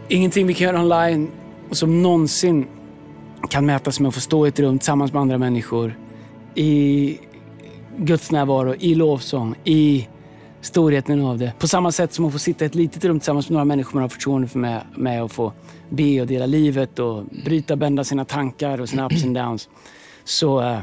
[0.09, 1.30] Ingenting vi kan göra online
[1.74, 2.66] som någonsin
[3.50, 5.98] kan mätas med att få stå i ett rum tillsammans med andra människor
[6.54, 7.18] i
[7.96, 10.08] Guds närvaro, i lovsång, i
[10.60, 11.52] storheten av det.
[11.58, 13.94] På samma sätt som att få sitta i ett litet rum tillsammans med några människor
[13.94, 15.52] man har förtroende för med, med att få
[15.88, 19.68] be och dela livet och bryta, bända sina tankar och sina ups and downs.
[20.24, 20.78] Så, eh,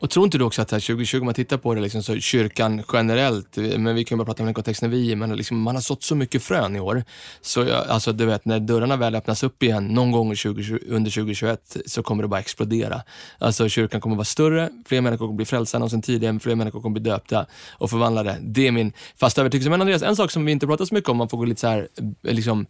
[0.00, 2.20] och tror inte du också att här 2020, om man tittar på det, liksom, så
[2.20, 5.36] kyrkan generellt, men vi kan ju bara prata om den kontexten vi är i, men
[5.36, 7.04] liksom, man har sått så mycket frön i år.
[7.40, 11.10] Så jag, alltså, du vet, när dörrarna väl öppnas upp igen någon gång 20, under
[11.10, 13.02] 2021 så kommer det bara explodera.
[13.38, 16.80] Alltså kyrkan kommer vara större, fler människor kommer bli frälsta än någonsin tidigare, fler människor
[16.80, 18.36] kommer bli döpta och förvandlade.
[18.40, 19.70] Det är min fasta övertygelse.
[19.70, 21.60] Men Andreas, en sak som vi inte pratar så mycket om, man får gå lite
[21.60, 21.88] så här,
[22.24, 22.66] eh, liksom,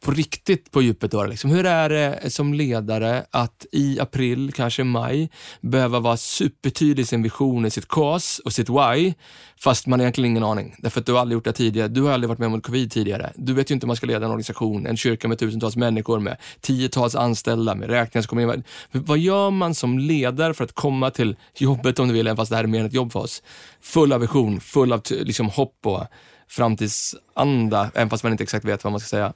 [0.00, 1.24] på riktigt på djupet då.
[1.24, 1.50] Liksom.
[1.50, 5.30] Hur är det som ledare att i april, kanske maj,
[5.60, 9.14] behöva vara supertydlig i sin vision, i sitt cause och sitt why,
[9.60, 10.74] fast man egentligen ingen aning.
[10.78, 11.88] Därför att du har aldrig gjort det tidigare.
[11.88, 13.32] Du har aldrig varit med om covid tidigare.
[13.36, 16.18] Du vet ju inte om man ska leda en organisation, en kyrka med tusentals människor,
[16.20, 18.64] med tiotals anställda, med räkningar som kommer in.
[18.92, 22.50] Vad gör man som ledare för att komma till jobbet, om du vill, även fast
[22.50, 23.42] det här är mer än ett jobb för oss?
[23.80, 26.06] Full av vision, full av liksom, hopp och
[26.48, 29.32] framtidsanda, även fast man inte exakt vet vad man ska säga.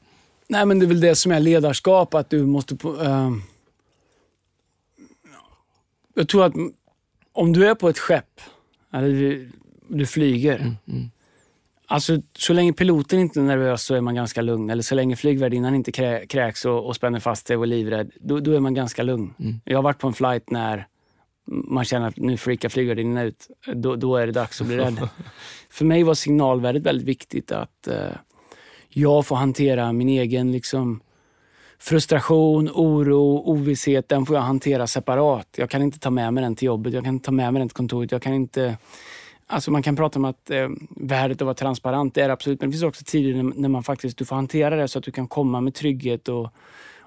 [0.53, 2.75] Nej, men det är väl det som är ledarskap, att du måste...
[2.75, 3.31] Uh,
[6.15, 6.55] jag tror att
[7.33, 8.41] om du är på ett skepp,
[8.93, 9.51] eller du,
[9.89, 10.59] du flyger.
[10.59, 11.11] Mm, mm.
[11.87, 14.71] Alltså, så länge piloten inte är nervös så är man ganska lugn.
[14.71, 18.11] Eller så länge flygvärdinnan inte krä, kräks och, och spänner fast sig och är livrädd,
[18.21, 19.35] då, då är man ganska lugn.
[19.39, 19.61] Mm.
[19.65, 20.87] Jag har varit på en flight när
[21.47, 23.49] man känner att nu freakar flygvärdinnan ut.
[23.75, 25.09] Då, då är det dags att bli rädd.
[25.71, 27.53] För mig var signalvärdet väldigt viktigt.
[27.53, 27.95] att uh,
[28.93, 31.01] jag får hantera min egen liksom,
[31.79, 34.09] frustration, oro, ovisshet.
[34.09, 35.49] Den får jag hantera separat.
[35.57, 37.61] Jag kan inte ta med mig den till jobbet, jag kan inte ta med mig
[37.61, 38.13] den till kontoret.
[38.13, 38.77] Jag kan inte...
[39.47, 42.61] Alltså man kan prata om att eh, värdet av att vara transparent, det är absolut.
[42.61, 45.11] Men det finns också tider när man faktiskt du får hantera det så att du
[45.11, 46.49] kan komma med trygghet och,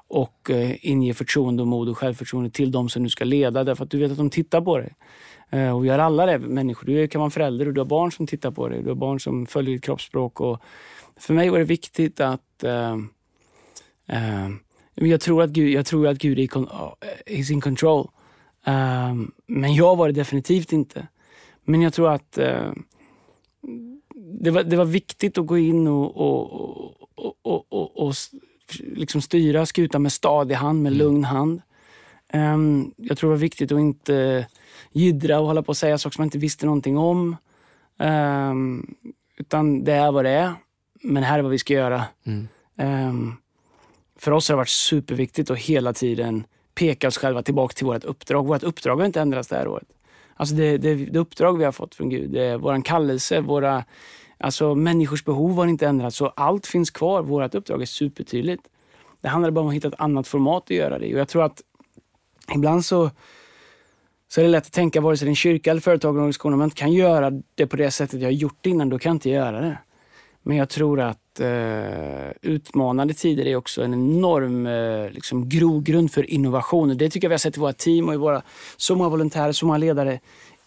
[0.07, 3.63] och eh, inge förtroende, och mod och självförtroende till de som du ska leda.
[3.63, 4.93] Därför att du vet att de tittar på dig.
[5.49, 6.85] Eh, och vi har alla det, människor.
[6.87, 8.83] Du kan vara förälder och du har barn som tittar på dig.
[8.83, 10.41] Du har barn som följer ditt kroppsspråk.
[10.41, 10.61] Och,
[11.17, 12.95] för mig var det viktigt att uh,
[14.13, 14.49] uh,
[14.93, 16.69] jag, tror att Gud, jag tror att Gud är con
[17.25, 18.09] is in control.
[18.67, 19.13] Uh,
[19.45, 21.07] men jag var det definitivt inte.
[21.63, 22.39] Men jag tror att
[24.41, 26.53] det, var, det var viktigt att gå in och, och,
[27.15, 28.13] och, och, och, och
[28.79, 30.99] liksom styra skutan med stadig hand, med mm.
[30.99, 31.61] lugn hand.
[32.33, 34.47] Um, jag tror det var viktigt att inte
[34.91, 37.35] jiddra och hålla på och säga saker som man inte visste någonting om.
[37.99, 38.95] Um,
[39.37, 40.53] utan det är vad det är
[41.05, 42.03] men här är vad vi ska göra.
[42.23, 42.47] Mm.
[43.09, 43.37] Um,
[44.17, 48.03] för oss har det varit superviktigt att hela tiden peka oss själva tillbaka till vårt
[48.03, 48.47] uppdrag.
[48.47, 49.87] Vårt uppdrag har inte ändrats det här året.
[50.35, 53.83] Alltså det, det, det uppdrag vi har fått från Gud, det är vår kallelse, våra,
[54.37, 56.17] alltså människors behov har inte ändrats.
[56.17, 57.21] Så allt finns kvar.
[57.21, 58.63] Vårt uppdrag är supertydligt.
[59.21, 61.43] Det handlar bara om att hitta ett annat format att göra det Och jag tror
[61.43, 61.61] att
[62.55, 63.11] ibland så,
[64.27, 66.19] så är det lätt att tänka, vare sig det är en kyrka eller företag eller
[66.19, 68.89] organisation, om man inte kan göra det på det sättet jag har gjort det innan,
[68.89, 69.77] då kan jag inte göra det.
[70.47, 76.31] Men jag tror att eh, utmanande tider är också en enorm eh, liksom, grogrund för
[76.31, 76.97] innovation.
[76.97, 78.41] Det tycker jag vi har sett i våra team och i våra
[78.77, 80.19] så många volontärer, så många ledare.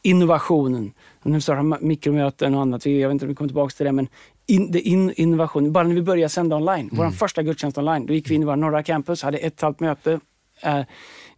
[0.02, 0.92] Innovationen.
[1.22, 4.08] Vi startar mikromöten och annat, jag vet inte om vi kommer tillbaka till det, men
[4.46, 5.72] in, det in, innovation.
[5.72, 6.96] Bara när vi började sända online, mm.
[6.96, 9.80] vår första gudstjänst online, då gick vi in i våra norra campus, hade ett halvt
[9.80, 10.20] möte.
[10.62, 10.80] Eh,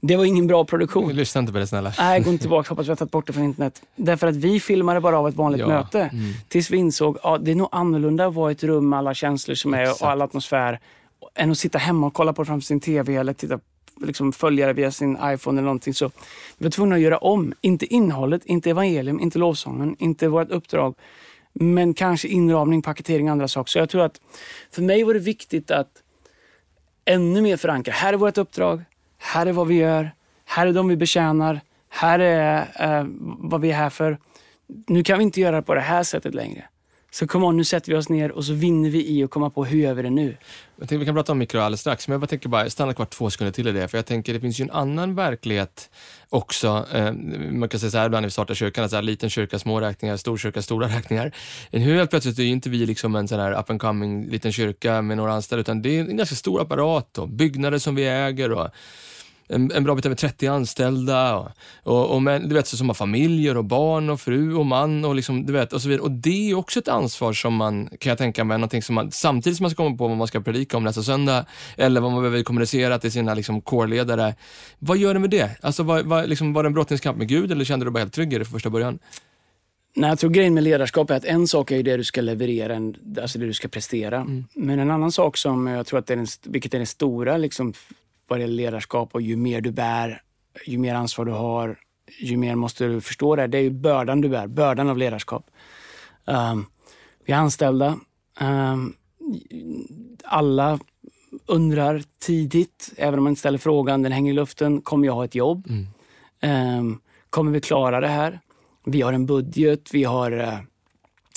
[0.00, 1.12] det var ingen bra produktion.
[1.12, 1.92] Lyssna inte på det snälla.
[1.98, 2.68] Nej, gå inte tillbaka.
[2.68, 3.82] Hoppas vi har tagit bort det från internet.
[3.96, 5.68] Därför att vi filmade bara av ett vanligt ja.
[5.68, 6.00] möte.
[6.00, 6.32] Mm.
[6.48, 8.98] Tills vi insåg att ja, det är nog annorlunda att vara i ett rum med
[8.98, 10.02] alla känslor som är Exakt.
[10.02, 10.80] och all atmosfär.
[11.34, 13.60] Än att sitta hemma och kolla på det framför sin TV eller titta
[14.00, 15.94] liksom följa det via sin iPhone eller någonting.
[15.94, 16.10] Så
[16.58, 17.52] vi var tvungna att göra om.
[17.60, 20.94] Inte innehållet, inte evangelium, inte lovsången, inte vårt uppdrag.
[21.52, 23.70] Men kanske inramning, paketering och andra saker.
[23.70, 24.20] Så jag tror att
[24.70, 25.90] för mig var det viktigt att
[27.04, 27.92] ännu mer förankra.
[27.92, 28.82] Här är vårt uppdrag.
[29.20, 30.14] Här är vad vi gör.
[30.44, 31.60] Här är de vi betjänar.
[31.88, 33.06] Här är eh,
[33.38, 34.18] vad vi är här för.
[34.86, 36.64] Nu kan vi inte göra det på det här sättet längre.
[37.10, 39.50] Så kom on, nu sätter vi oss ner och så vinner vi i att komma
[39.50, 40.36] på hur gör vi det nu.
[40.76, 42.94] Jag tänkte, vi kan prata om mikro alldeles strax, men jag bara tänker bara stanna
[42.94, 43.88] kvar två sekunder till i det.
[43.88, 45.90] För jag tänker det finns ju en annan verklighet
[46.28, 46.86] också.
[46.92, 47.12] Eh,
[47.50, 49.58] man kan säga så här ibland när vi startar kyrkan, att så här, liten kyrka,
[49.58, 51.32] små räkningar, stor kyrka, stora räkningar.
[51.70, 54.52] Nu helt plötsligt är ju inte vi liksom en sån här up and coming liten
[54.52, 58.08] kyrka med några anställda, utan det är en ganska stor apparat och byggnader som vi
[58.08, 58.68] äger och
[59.50, 61.50] en, en bra bit över 30 anställda och,
[61.82, 65.14] och, och män, du vet, som har familjer och barn och fru och man och,
[65.14, 66.02] liksom, du vet, och så vidare.
[66.02, 69.10] Och det är också ett ansvar som man, kan jag tänka mig, någonting som man,
[69.10, 72.12] samtidigt som man ska komma på vad man ska predika om nästa söndag eller vad
[72.12, 74.34] man behöver kommunicera till sina liksom, core-ledare.
[74.78, 75.50] Vad gör du med det?
[75.60, 78.12] Alltså, var, var, liksom, var det en brottningskamp med Gud eller kände du bara helt
[78.12, 78.98] trygg i det från första början?
[79.94, 82.20] Nej, jag tror grejen med ledarskap är att en sak är ju det du ska
[82.20, 84.16] leverera, alltså det du ska prestera.
[84.16, 84.44] Mm.
[84.54, 87.36] Men en annan sak som jag tror att det är den, vilket är den stora
[87.36, 87.72] liksom,
[88.30, 90.22] vad det gäller ledarskap och ju mer du bär,
[90.66, 91.78] ju mer ansvar du har,
[92.20, 93.46] ju mer måste du förstå det.
[93.46, 95.50] Det är ju bördan du bär, bördan av ledarskap.
[96.24, 96.66] Um,
[97.24, 97.98] vi är anställda.
[98.40, 98.96] Um,
[100.24, 100.78] alla
[101.46, 105.24] undrar tidigt, även om man inte ställer frågan, den hänger i luften, kommer jag ha
[105.24, 105.66] ett jobb?
[105.68, 106.78] Mm.
[106.78, 108.40] Um, Kommer vi klara det här?
[108.84, 110.58] Vi har en budget, vi, har, eh,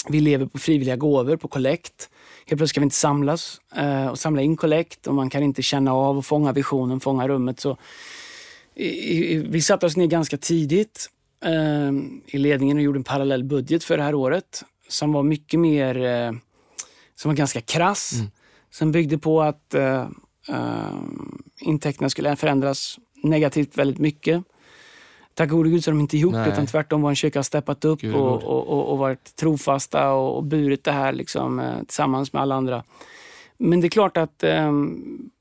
[0.10, 2.10] vi lever på frivilliga gåvor, på kollekt.
[2.46, 5.62] Helt plötsligt ska vi inte samlas eh, och samla in kollekt och man kan inte
[5.62, 7.60] känna av och fånga visionen, fånga rummet.
[7.60, 7.78] Så
[9.46, 11.10] vi satte oss ner ganska tidigt
[11.46, 11.92] eh,
[12.28, 16.04] i ledningen och gjorde en parallell budget för det här året som var mycket mer,
[16.04, 16.32] eh,
[17.16, 18.14] som var ganska krass.
[18.14, 18.32] Mm.
[18.72, 19.76] Som byggde på att
[21.62, 24.44] intäkterna skulle förändras negativt väldigt mycket.
[25.36, 27.86] Tack gode gud så har de inte gjort det, utan tvärtom vår kyrka har steppat
[27.86, 32.34] upp och, och, och, och, varit trofasta och, och burit det här liksom, eh, tillsammans
[32.34, 32.84] med alla andra.
[33.58, 34.72] Men det är klart att eh,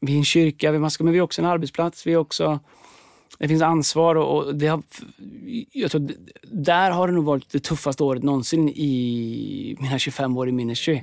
[0.01, 2.07] vi är en kyrka, men vi är också en arbetsplats.
[2.07, 2.61] Vi är också,
[3.39, 4.83] det finns ansvar och det har,
[5.73, 6.11] jag tror,
[6.43, 11.01] där har det nog varit det tuffaste året någonsin i mina 25 år i ministry.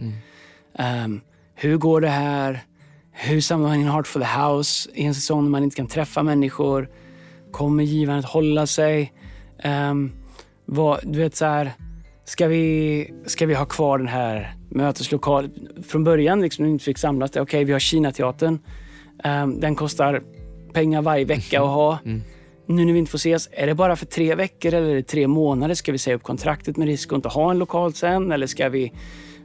[0.76, 1.06] Mm.
[1.06, 1.22] Um,
[1.56, 2.64] hur går det här?
[3.12, 5.88] Hur samlar man in Heart for the House i en säsong när man inte kan
[5.88, 6.90] träffa människor?
[7.52, 9.14] Kommer givaren att hålla sig?
[9.64, 10.12] Um,
[10.66, 11.72] vad, du vet så här,
[12.26, 15.52] ska vi, ska vi ha kvar den här möteslokalen?
[15.88, 18.60] Från början liksom, när vi inte fick samlas, okej okay, vi har Kinateatern.
[19.24, 20.24] Um, den kostar
[20.74, 21.98] pengar varje vecka att ha.
[22.06, 22.22] Mm.
[22.66, 25.04] Nu när vi inte får ses, är det bara för tre veckor eller är det
[25.04, 25.76] tre månader?
[25.76, 28.32] Ska vi säga upp kontraktet med risk att inte ha en lokal sen?
[28.32, 28.92] Eller ska vi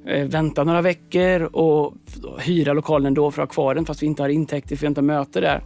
[0.07, 1.95] eh, vänta några veckor och
[2.39, 4.87] hyra lokalen ändå för att ha kvar den fast vi inte har intäkter för vi
[4.87, 5.63] inte möte där?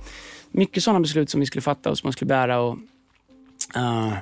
[0.50, 2.60] Mycket sådana beslut som vi skulle fatta och som man skulle bära.
[2.60, 2.78] Och,
[3.76, 4.14] uh,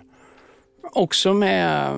[0.83, 1.93] också med,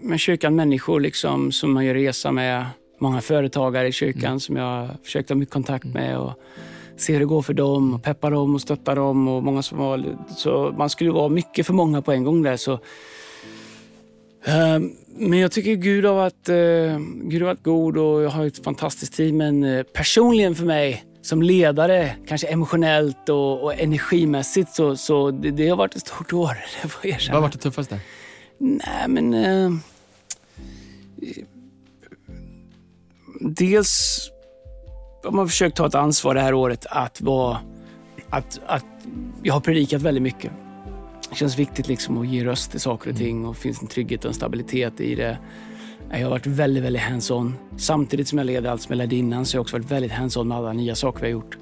[0.00, 2.66] med kyrkan människor liksom, som man gör resa med.
[3.00, 4.40] Många företagare i kyrkan mm.
[4.40, 6.18] som jag har försökt ha mycket kontakt med.
[6.18, 6.32] Och,
[7.00, 9.28] se hur det går för dem, och peppa dem och stötta dem.
[9.28, 10.04] Och många som var,
[10.36, 12.56] så man skulle vara mycket för många på en gång där.
[12.56, 12.78] Så, uh,
[15.06, 18.64] men jag tycker Gud har, varit, uh, Gud har varit god och jag har ett
[18.64, 19.36] fantastiskt team.
[19.36, 25.68] Men personligen för mig som ledare, kanske emotionellt och, och energimässigt, så, så det, det,
[25.68, 26.58] har varit ett stort år.
[26.82, 28.00] Det får jag Vad har varit det tuffaste?
[28.58, 29.34] Nej, men...
[29.34, 29.70] Eh,
[33.40, 34.20] dels
[35.24, 37.58] har man försökt ta ett ansvar det här året att vara...
[38.30, 38.86] Att, att
[39.42, 40.52] jag har predikat väldigt mycket.
[41.30, 43.26] Det känns viktigt liksom att ge röst till saker och mm.
[43.26, 45.38] ting och finns en trygghet och en stabilitet i det.
[46.10, 47.54] Jag har varit väldigt, väldigt hands-on.
[47.76, 50.12] Samtidigt som jag leder allt som jag ledde innan så har jag också varit väldigt
[50.12, 51.58] hands-on med alla nya saker vi har gjort.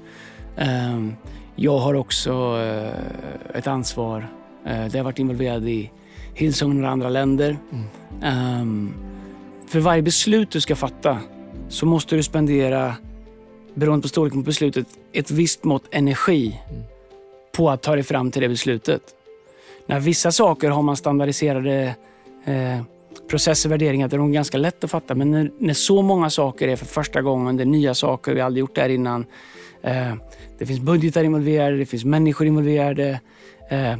[0.57, 1.15] Ehm,
[1.55, 4.29] jag har också eh, ett ansvar
[4.65, 5.91] eh, där jag har varit involverad i
[6.33, 7.57] Hillsong och några andra länder.
[7.71, 7.85] Mm.
[8.23, 8.93] Ehm,
[9.67, 11.19] för varje beslut du ska fatta
[11.69, 12.95] så måste du spendera,
[13.73, 16.83] beroende på storleken på beslutet, ett visst mått energi mm.
[17.51, 19.01] på att ta dig fram till det beslutet.
[19.85, 21.95] När vissa saker har man standardiserade
[22.45, 22.81] eh,
[23.27, 25.15] processer, värderingar, det de nog ganska lätt att fatta.
[25.15, 28.39] Men när, när, så många saker är för första gången, det är nya saker, vi
[28.39, 29.25] har aldrig gjort det här innan.
[29.81, 30.13] Eh,
[30.57, 33.19] det finns budgetar involverade, det finns människor involverade.
[33.69, 33.95] Eh,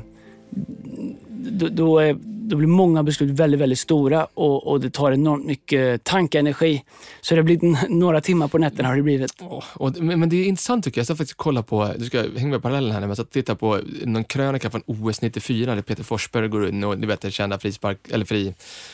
[1.30, 2.18] då, då, är,
[2.50, 6.84] då, blir många beslut väldigt, väldigt stora och, och det tar enormt mycket tankeenergi.
[7.22, 9.42] Så det har blivit några timmar på nätterna har det blivit.
[9.42, 11.02] Oh, och, men, det är intressant tycker jag.
[11.02, 13.80] Jag ska faktiskt kolla på, du ska hänga med parallellen här, men jag titta på
[14.06, 17.60] någon krönika från OS 94 där Peter Forsberg går in och, ni vet det kända
[17.60, 18.54] frispark, eller fri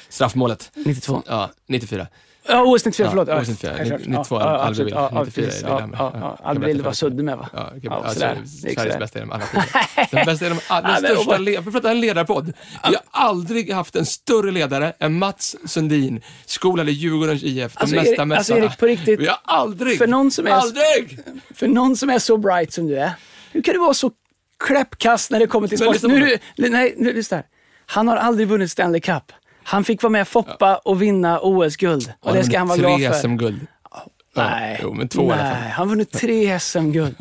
[0.09, 0.71] straffmålet.
[0.85, 1.23] 92?
[1.27, 2.07] Ja, 94.
[2.47, 3.29] Ja, OS 94, förlåt.
[3.29, 7.49] OS 94, 92, Albertville, 94 är det Albertville var Sudde med va?
[7.53, 8.19] Ja, okay, ja, alltså,
[8.73, 10.07] Sveriges bästa genom alla tider.
[10.11, 12.53] Den bästa genom alla, den största, vi pratar en ledarpodd.
[12.89, 17.95] Vi har aldrig haft en större ledare än Mats Sundin, skolade Djurgårdens IF, de alltså,
[17.95, 19.19] mesta Erik, alltså Erik, på riktigt.
[19.19, 21.19] Vi har aldrig, för någon som är, aldrig!
[21.55, 23.11] För någon som är så bright som du är,
[23.51, 24.11] hur kan du vara så
[24.59, 26.01] kläppkast när det kommer till sport?
[26.03, 27.45] Nu, nej, nu, lyssna här.
[27.85, 29.31] Han har aldrig vunnit Stanley Cup.
[29.63, 32.13] Han fick vara med Foppa och vinna OS-guld.
[32.19, 33.13] Och det ska han vara glad för.
[33.13, 33.67] SM-guld.
[34.35, 35.37] Nej, jo, men två nej.
[35.37, 35.69] i alla fall.
[35.71, 37.15] han vunnit tre SM-guld.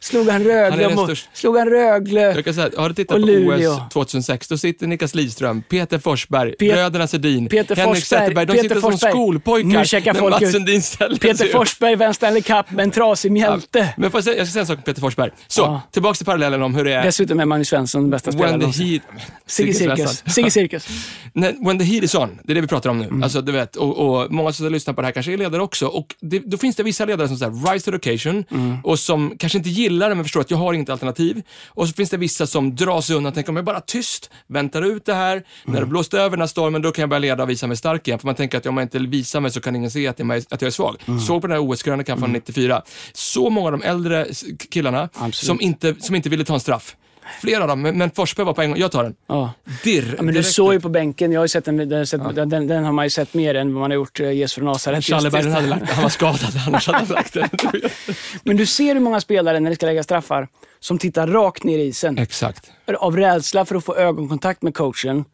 [0.00, 3.26] Slog han Rögle, han mot, slog han Rögle Jag kan säga, Har du tittat på
[3.26, 3.72] Luleå.
[3.72, 8.46] OS 2006, då sitter Niklas Lidström, Peter Forsberg, Pet bröderna Sedin, Peter Henrik Forsberg, Zetterberg.
[8.46, 9.12] De Peter sitter Forsberg.
[9.12, 12.90] som skolpojkar nu checkar folk Mats Sundin ställer Peter Forsberg vann Stanley Cup med en
[12.90, 13.78] trasig mjälte.
[13.78, 15.30] Ja, men jag, säga, jag ska säga en sak om Peter Forsberg.
[15.46, 15.82] Så, ja.
[15.90, 17.02] tillbaka till parallellen om hur det är.
[17.02, 19.00] Dessutom är Magnus Svensson den bästa spelaren någonsin.
[19.46, 20.24] Sigge Cirkus.
[20.26, 20.88] Sigge Cirkus.
[21.34, 23.04] When the heat is on, det är det vi pratar om nu.
[23.04, 23.22] Mm.
[23.22, 25.86] Alltså, du vet, och, och många som lyssnar på det här kanske är ledare också.
[25.86, 28.76] Och det, då finns det vissa ledare som här, rise to the occasion mm.
[28.84, 31.42] och som kanske inte gillar det men förstår att jag har inget alternativ.
[31.66, 34.30] Och så finns det vissa som drar sig undan och tänker om jag bara tyst,
[34.46, 35.44] väntar ut det här, mm.
[35.64, 37.76] när det blåst över den här stormen då kan jag börja leda och visa mig
[37.76, 38.18] stark igen.
[38.18, 40.32] För man tänker att om jag inte visar mig så kan ingen se att jag,
[40.32, 40.96] att jag är svag.
[41.06, 41.20] Mm.
[41.20, 42.74] Såg på den här OS-krönikan från 94.
[42.74, 42.82] Mm.
[43.12, 44.26] Så många av de äldre
[44.70, 46.96] killarna som inte, som inte ville ta en straff.
[47.40, 48.78] Flera av dem, men, men Forsberg var på en gång.
[48.78, 49.14] Jag tar den.
[49.26, 49.52] Ja.
[49.84, 50.14] Dirr.
[50.16, 52.66] Ja, men du såg ju på bänken, jag har sett den, den, har sett, den,
[52.66, 55.04] den, har man ju sett mer än vad man har gjort eh, Jesus från Nasaret.
[55.06, 55.30] det.
[55.30, 57.48] den hade lagt, han var skadad, annars hade han lagt den.
[58.42, 60.48] Men du ser hur många spelare, när de ska lägga straffar,
[60.80, 62.18] som tittar rakt ner i isen.
[62.18, 62.70] Exakt.
[62.98, 65.24] Av rädsla för att få ögonkontakt med coachen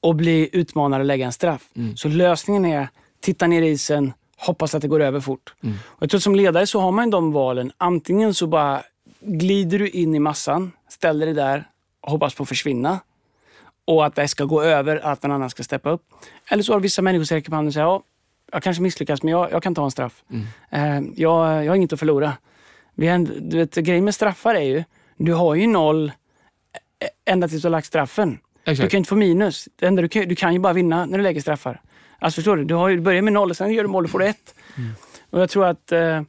[0.00, 1.62] och bli utmanad att lägga en straff.
[1.96, 2.88] Så lösningen är,
[3.22, 5.54] titta ner i isen, hoppas att det går över fort.
[5.84, 7.72] Och jag tror att som ledare så har man de valen.
[7.76, 8.82] Antingen så bara
[9.26, 11.68] glider du in i massan, ställer dig där
[12.00, 13.00] och hoppas på att försvinna.
[13.84, 16.02] Och att det ska gå över, att någon annan ska steppa upp.
[16.48, 18.02] Eller så har vissa människor räcker på handen och säger, ja,
[18.52, 20.24] jag kanske misslyckas men jag, jag kan ta en straff.
[20.70, 22.32] Eh, jag, jag har inget att förlora.
[22.94, 24.84] Vi har, du vet, grejen med straffar är ju,
[25.16, 26.12] du har ju noll
[27.00, 28.38] ä- ända tills du har lagt straffen.
[28.64, 28.90] Du Exakt.
[28.90, 29.68] kan inte få minus.
[29.76, 31.80] Det enda du, kan, du kan ju bara vinna när du lägger straffar.
[32.18, 32.64] Alltså förstår du?
[32.64, 34.26] Du, har ju, du börjar med noll och sen gör du mål och får du
[34.26, 34.54] ett.
[35.30, 36.22] Och jag tror att eh,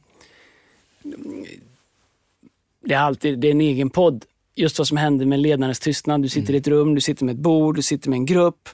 [2.86, 4.24] det är alltid det är en egen podd.
[4.54, 6.22] Just vad som händer med ledarens tystnad.
[6.22, 8.68] Du sitter i ett rum, du sitter med ett bord, du sitter med en grupp.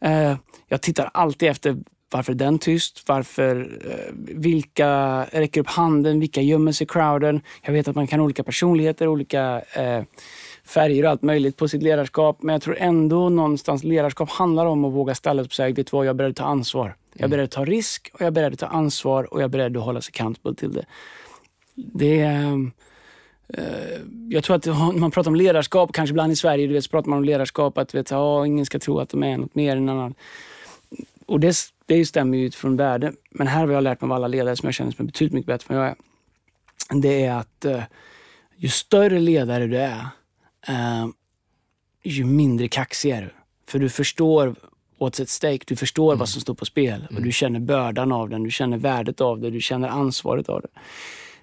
[0.00, 0.36] Eh,
[0.68, 1.76] jag tittar alltid efter
[2.10, 3.04] varför är den tyst?
[3.06, 6.20] Varför, eh, vilka räcker upp handen?
[6.20, 7.40] Vilka gömmer sig i crowden?
[7.62, 10.02] Jag vet att man kan ha olika personligheter, olika eh,
[10.64, 12.42] färger och allt möjligt på sitt ledarskap.
[12.42, 15.92] Men jag tror ändå någonstans ledarskap handlar om att våga ställa upp och säga, vet
[15.92, 16.96] vad, jag är beredd att ta ansvar.
[17.14, 19.44] Jag är beredd att ta risk och jag är beredd att ta ansvar och jag
[19.44, 20.84] är beredd att hålla sig accountable till det.
[21.74, 22.70] Det är...
[23.54, 26.84] eh, jag tror att när man pratar om ledarskap, kanske ibland i Sverige, du vet,
[26.84, 29.54] så pratar man om ledarskap, att vet, ja, ingen ska tro att de är något
[29.54, 30.14] mer än annan.
[31.26, 31.56] Och det,
[31.86, 33.12] det stämmer ju utifrån värde.
[33.30, 35.34] Men här har jag lärt mig av alla ledare som jag känner som är betydligt
[35.34, 35.96] mycket bättre än jag är.
[37.00, 37.82] Det är att eh,
[38.56, 40.06] ju större ledare du är,
[40.68, 41.06] eh,
[42.02, 43.30] ju mindre kaxig är du.
[43.66, 44.54] För du förstår
[44.98, 47.06] what's at stake, du förstår vad som står på spel.
[47.14, 50.60] Och du känner bördan av den, du känner värdet av det, du känner ansvaret av
[50.60, 50.68] det.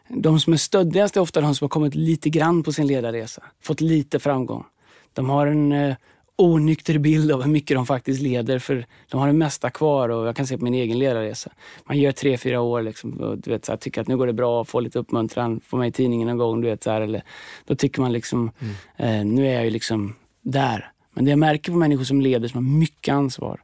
[0.08, 3.44] De som är stöddigast är ofta de som har kommit lite grann på sin ledarresa.
[3.62, 4.66] Fått lite framgång.
[5.14, 5.96] De har en eh,
[6.36, 10.28] onykter bild av hur mycket de faktiskt leder för de har det mesta kvar och
[10.28, 11.52] jag kan se på min egen ledarresa.
[11.86, 14.28] Man gör tre, fyra år liksom, och du vet, så här, tycker att nu går
[14.28, 16.62] det bra, får lite uppmuntran, får med i tidningen en gång.
[16.62, 17.24] Du vet, så här, eller,
[17.66, 18.52] då tycker man liksom,
[18.98, 20.92] eh, nu är jag ju liksom där.
[21.14, 23.62] Men det jag märker på människor som leder, som har mycket ansvar,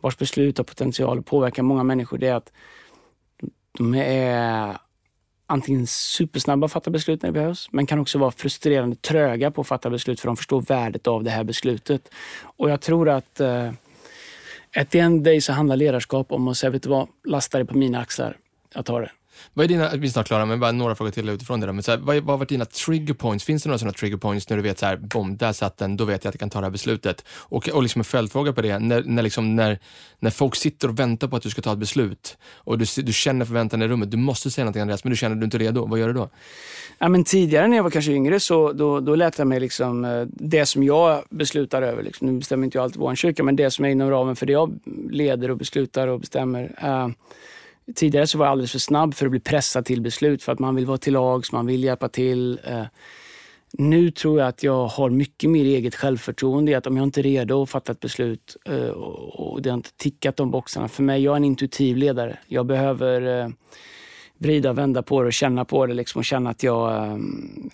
[0.00, 2.52] vars beslut har potential att påverka många människor, det är att
[3.78, 4.76] de är
[5.50, 9.60] antingen supersnabba att fatta beslut när det behövs, men kan också vara frustrerande tröga på
[9.60, 12.08] att fatta beslut för de förstår värdet av det här beslutet.
[12.42, 13.70] Och jag tror att eh,
[14.76, 17.64] at the end day så handlar ledarskap om att säga, vet du vad, lasta det
[17.64, 18.36] på mina axlar.
[18.74, 19.10] Jag tar det.
[19.54, 21.66] Vad är dina, vi är snart klara, men bara några frågor till utifrån det.
[21.66, 21.72] Då.
[21.72, 23.44] Men så här, vad, vad har varit dina trigger points?
[23.44, 25.96] Finns det några sådana trigger points när du vet så här, bom, där satt den,
[25.96, 27.24] då vet jag att jag kan ta det här beslutet.
[27.30, 29.78] Och, och liksom en följdfråga på det, när, när, liksom, när,
[30.18, 33.12] när folk sitter och väntar på att du ska ta ett beslut och du, du
[33.12, 35.56] känner förväntan i rummet, du måste säga någonting Andreas, men du känner att du inte
[35.56, 36.30] är redo, vad gör du då?
[36.98, 40.04] Ja, men tidigare när jag var kanske yngre så då, då lät jag mig liksom,
[40.04, 43.56] eh, det som jag beslutar över, liksom, nu bestämmer inte jag alltid vår kyrka, men
[43.56, 44.78] det som är inom ramen för det jag
[45.10, 46.74] leder och beslutar och bestämmer.
[46.82, 47.08] Eh,
[47.94, 50.58] tidigare så var jag alldeles för snabb för att bli pressad till beslut för att
[50.58, 52.60] man vill vara till lags, man vill hjälpa till.
[52.64, 52.84] Eh.
[53.72, 57.20] Nu tror jag att jag har mycket mer eget självförtroende i att om jag inte
[57.20, 60.88] är redo att fatta ett beslut eh, och det har inte tickat de boxarna.
[60.88, 62.38] För mig, jag är en intuitiv ledare.
[62.46, 63.48] Jag behöver eh,
[64.38, 67.20] vrida och vända på det och känna på det liksom och känna att jag,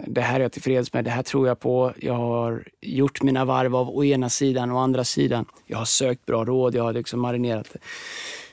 [0.06, 1.92] det här är jag tillfreds med, det här tror jag på.
[2.00, 5.44] Jag har gjort mina varv av å ena sidan och å andra sidan.
[5.66, 7.78] Jag har sökt bra råd, jag har liksom marinerat det.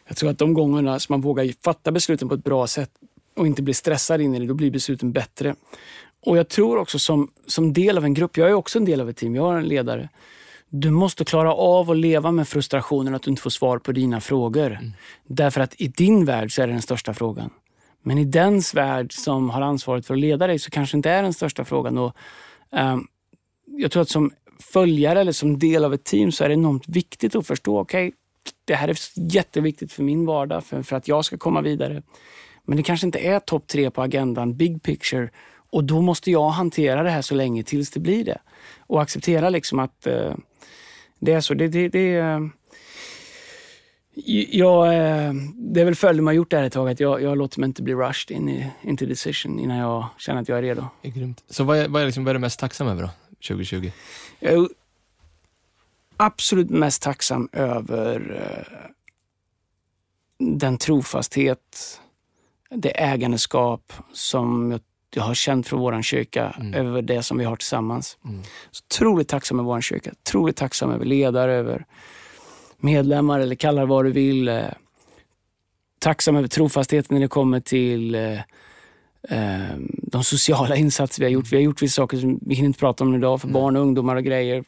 [0.07, 2.91] Jag tror att de gångerna som man vågar fatta besluten på ett bra sätt
[3.35, 5.55] och inte bli stressad in i det, då blir besluten bättre.
[6.25, 9.01] Och jag tror också som, som del av en grupp, jag är också en del
[9.01, 10.09] av ett team, jag är en ledare.
[10.69, 14.21] Du måste klara av att leva med frustrationen att du inte får svar på dina
[14.21, 14.79] frågor.
[15.27, 17.49] Därför att i din värld så är det den största frågan.
[18.03, 21.23] Men i dens värld som har ansvaret för att leda dig så kanske inte är
[21.23, 21.97] den största frågan.
[21.97, 22.15] Och,
[22.71, 23.07] ehm,
[23.65, 26.87] jag tror att som följare eller som del av ett team så är det enormt
[26.87, 28.13] viktigt att förstå, okej,
[28.65, 32.03] det här är jätteviktigt för min vardag, för, för att jag ska komma vidare.
[32.65, 35.29] Men det kanske inte är topp tre på agendan, big picture.
[35.71, 38.37] Och då måste jag hantera det här så länge tills det blir det.
[38.79, 40.33] Och acceptera liksom att eh,
[41.19, 41.53] det är så.
[41.53, 42.39] Det, det, det, eh,
[44.51, 47.21] jag, eh, det är väl följden man har gjort det här ett tag, att jag,
[47.21, 50.57] jag låter mig inte bli rushed in i, into decision innan jag känner att jag
[50.57, 50.87] är redo.
[51.01, 51.43] Det är grymt.
[51.49, 53.09] Så vad är, vad, är liksom, vad är du mest tacksam över då,
[53.47, 53.91] 2020?
[54.39, 54.67] Jag
[56.17, 58.89] absolut mest tacksam över eh,
[60.39, 61.99] den trofasthet,
[62.69, 64.81] det ägandeskap som jag,
[65.15, 68.17] jag har känt från vår kyrka över det som vi har tillsammans.
[68.71, 70.11] Så otroligt tacksam över vår kyrka.
[70.11, 71.85] Otroligt tacksam över ledare, över
[72.77, 74.47] medlemmar eller kalla det vad du vill.
[74.47, 74.63] Eh,
[75.99, 78.39] tacksam över trofastheten när det kommer till eh,
[79.29, 81.51] eh, de sociala insatser vi har gjort.
[81.51, 83.81] Vi har gjort vissa saker som vi hinner inte prata om idag för barn och
[83.81, 84.63] ungdomar och grejer.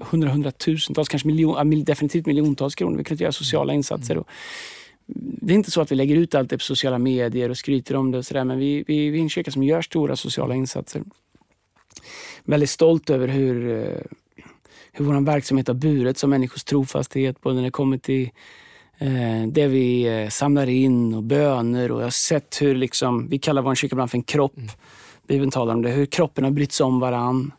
[0.00, 2.98] Hundra, hundratusentals, kanske miljon, definitivt miljontals kronor.
[2.98, 4.18] Vi kunde göra sociala insatser.
[4.18, 4.28] Och
[5.16, 7.96] det är inte så att vi lägger ut allt det på sociala medier och skryter
[7.96, 10.54] om det och sådär, men vi, vi, vi är en kyrka som gör stora sociala
[10.54, 11.02] insatser.
[12.44, 14.00] Väldigt stolt över hur, eh,
[14.92, 18.30] hur vår verksamhet har burit som människors trofasthet, både när det kommer till
[18.98, 23.38] eh, det vi eh, samlar in och böner och jag har sett hur, liksom, vi
[23.38, 24.56] kallar vår kyrka ibland för en kropp.
[24.56, 24.68] Mm.
[25.28, 27.52] Bibeln talar om det, hur kroppen har brytt sig om varann.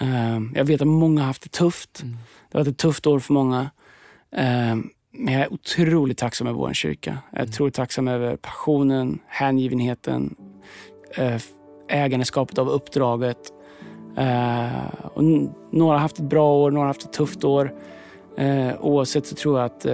[0.00, 2.02] Eh, jag vet att många har haft det tufft.
[2.02, 2.16] Mm.
[2.50, 3.70] Det har varit ett tufft år för många.
[4.32, 4.76] Eh,
[5.12, 7.18] men jag är otroligt tacksam över vår kyrka.
[7.30, 7.50] Jag är mm.
[7.50, 10.34] otroligt tacksam över passionen, hängivenheten,
[11.16, 11.40] eh,
[11.88, 13.52] ägandeskapet av uppdraget.
[14.16, 15.22] Eh, och
[15.72, 17.74] några har haft ett bra år, några har haft ett tufft år.
[18.36, 19.86] Eh, oavsett så tror jag att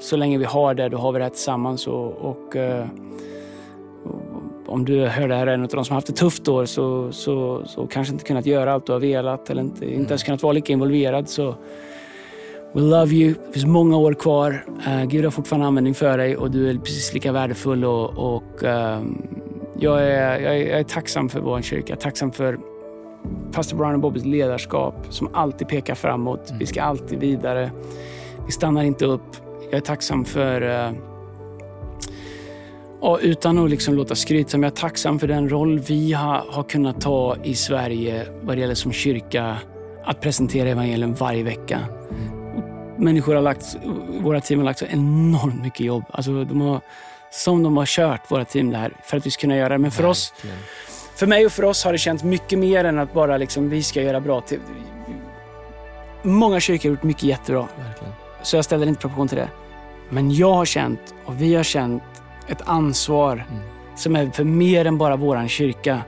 [0.00, 1.86] så länge vi har det, då har vi det här tillsammans.
[1.86, 2.56] Och, och
[4.68, 6.64] om du hör det här är en av de som har haft ett tufft år
[6.64, 10.22] så, så, så kanske inte kunnat göra allt du har velat eller inte, inte ens
[10.22, 11.28] kunnat vara lika involverad.
[11.28, 11.54] Så
[12.72, 13.34] We love you.
[13.46, 14.64] Det finns många år kvar.
[14.86, 17.84] Uh, Gud har fortfarande användning för dig och du är precis lika värdefull.
[17.84, 19.02] Och, och uh,
[19.78, 21.96] jag, är, jag, är, jag, är, tacksam för vår kyrka.
[21.96, 22.58] Tacksam för
[23.52, 26.48] pastor Brian och Bobbys ledarskap som alltid pekar framåt.
[26.48, 26.58] Mm.
[26.58, 27.70] Vi ska alltid vidare.
[28.46, 29.36] Vi stannar inte upp.
[29.70, 30.92] Jag är tacksam för uh,
[33.00, 36.62] och utan att liksom låta skrytsam, jag är tacksam för den roll vi har, har
[36.62, 39.56] kunnat ta i Sverige vad det gäller som kyrka
[40.04, 41.80] att presentera evangelium varje vecka
[42.98, 43.76] människor har lagt,
[44.20, 46.04] våra team har lagt så enormt mycket jobb.
[46.10, 46.80] Alltså de har,
[47.30, 49.78] som de har kört, våra team, det här för att vi ska kunna göra det.
[49.78, 50.34] Men för oss,
[51.14, 53.82] för mig och för oss har det känts mycket mer än att bara liksom, vi
[53.82, 54.40] ska göra bra.
[54.40, 54.60] Till,
[56.22, 57.68] många kyrkor har gjort mycket jättebra.
[57.78, 58.12] Verkligen.
[58.42, 59.48] Så jag ställer inte proportion till det.
[60.10, 62.02] Men jag har känt, och vi har känt,
[62.48, 63.62] ett ansvar mm.
[63.96, 66.02] som är för mer än bara våran kyrka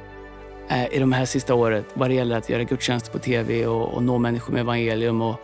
[0.69, 3.95] eh, i de här sista året vad det gäller att göra gudstjänster på TV och,
[3.95, 5.41] och nå människor med evangelium och,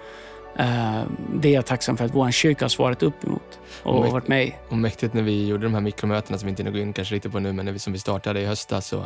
[0.59, 1.03] Eh,
[1.34, 4.28] det är jag tacksam för att vår kyrka har svarat upp emot och, och varit
[4.28, 6.92] med Och mäktigt när vi gjorde de här mikromötena som vi inte hinner gå in
[6.92, 8.92] kanske riktigt på nu, men när vi, som vi startade i höstas.
[8.92, 9.05] Och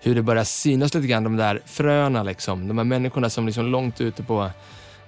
[0.00, 2.68] hur det börjar synas lite grann, de där fröna liksom.
[2.68, 4.50] De här människorna som liksom långt ute på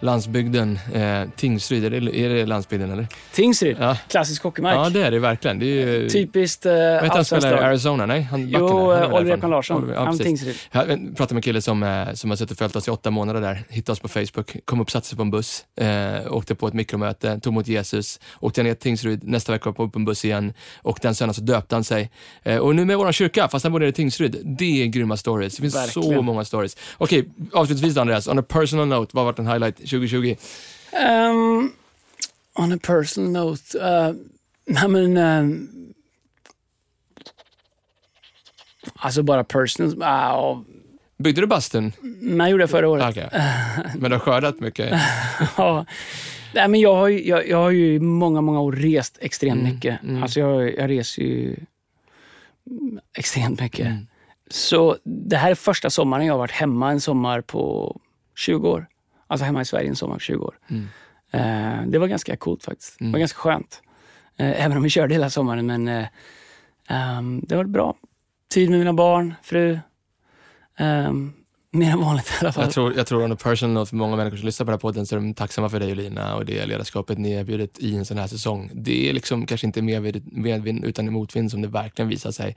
[0.01, 3.07] landsbygden, eh, Tingsryd, är det, är det landsbygden eller?
[3.33, 3.97] Tingsryd, ja.
[4.09, 4.77] klassisk hockeymark.
[4.77, 5.59] Ja det är det verkligen.
[5.59, 8.07] Det är ju, Typiskt eh, heter han spelar i Arizona?
[8.07, 9.93] Nej, han Jo, eh, Oliver Ekman Larsson.
[9.95, 10.57] Ja, han Tingsryd.
[10.73, 13.11] Jag pratade med en kille som, eh, som har suttit och följt oss i åtta
[13.11, 16.55] månader där, hittade oss på Facebook, kom upp, satte sig på en buss, eh, åkte
[16.55, 20.25] på ett mikromöte, tog emot Jesus, åkte ner till Tingsryd, nästa vecka på en buss
[20.25, 22.11] igen och den söndagen så döpte han sig.
[22.43, 24.37] Eh, och nu med vår kyrka, fast han bor nere i Tingsryd.
[24.45, 25.57] Det är grymma stories.
[25.57, 26.15] Det finns Verkligen.
[26.15, 26.77] så många stories.
[26.99, 30.37] Okej, okay, avslutningsvis Andreas, on a personal note, vad har varit en highlight 2020?
[30.93, 31.73] Um,
[32.55, 33.79] on a personal note.
[33.79, 34.15] Uh,
[34.67, 35.17] nej men...
[35.17, 35.69] Um,
[38.97, 40.57] alltså bara personal.
[40.57, 40.63] Uh,
[41.19, 41.93] Byggde du bastun?
[42.03, 43.09] Nej, jag gjorde det förra året.
[43.11, 43.29] Okay.
[43.97, 45.01] Men du har skördat mycket?
[45.57, 45.87] ja.
[46.55, 49.61] Nej, men jag, har ju, jag, jag har ju i många, många år rest extremt
[49.61, 50.03] mm, mycket.
[50.03, 50.23] Mm.
[50.23, 51.57] Alltså jag, jag reser ju
[53.15, 53.87] extremt mycket.
[53.87, 54.07] Mm.
[54.51, 57.97] Så det här är första sommaren jag har varit hemma en sommar på
[58.37, 58.87] 20 år.
[59.29, 60.59] Alltså hemma i Sverige en sommar på 20 år.
[60.69, 60.89] Mm.
[61.31, 63.01] Eh, det var ganska coolt faktiskt.
[63.01, 63.13] Mm.
[63.13, 63.83] Det var ganska skönt.
[64.37, 65.67] Eh, även om vi körde hela sommaren.
[65.67, 66.07] Men eh,
[67.19, 67.95] um, det var bra.
[68.51, 69.79] Tid med mina barn, fru.
[70.79, 71.33] Um,
[71.79, 72.65] mer än vanligt i alla fall.
[72.65, 74.75] Jag tror, jag tror on a personal note, för många människor som lyssnar på den
[74.75, 77.79] här podden så är de tacksamma för dig och Lina och det ledarskapet ni erbjudit
[77.79, 78.71] i en sån här säsong.
[78.75, 82.57] Det är liksom kanske inte medvind utan motvind som det verkligen visar sig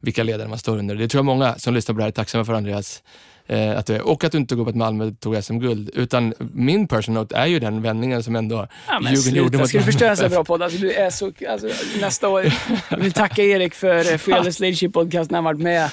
[0.00, 0.94] vilka ledare man står under.
[0.94, 3.02] Det tror jag många som lyssnar på det här är tacksamma för Andreas.
[3.46, 5.90] Eh, att du är, och att du inte går på att Malmö tog SM-guld.
[5.94, 9.68] Utan min personal note är ju den vändningen som ändå ja, men Djurgården gjorde mot
[9.68, 10.62] Ska du förstöra en så bra podd?
[10.62, 11.68] Alltså, du är så, alltså,
[12.00, 12.52] nästa år.
[12.88, 15.90] Jag vill tacka Erik för eh, Fearless Leadership Podcast när han varit med.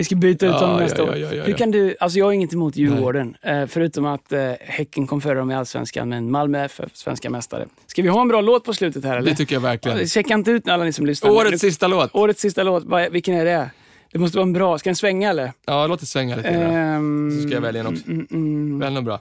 [0.00, 1.46] Vi ska byta ut honom ja, nästa ja, år.
[1.46, 5.20] Hur kan du, alltså jag har inget emot Djurgården, eh, förutom att eh, Häcken kom
[5.20, 7.66] före dem i Allsvenskan, men Malmö är för svenska mästare.
[7.86, 9.30] Ska vi ha en bra låt på slutet här eller?
[9.30, 10.06] Det tycker jag verkligen.
[10.06, 11.30] Checka inte ut alla ni som lyssnar.
[11.30, 12.14] Årets sista låt.
[12.14, 13.70] Årets sista låt, vilken är det?
[14.12, 14.78] Det måste vara en bra.
[14.78, 15.52] Ska den svänga eller?
[15.66, 16.54] Ja, låt det svänga lite.
[16.54, 18.06] Um, så ska jag välja en också.
[18.06, 18.78] Mm, mm, mm.
[18.78, 19.20] Välj någon bra.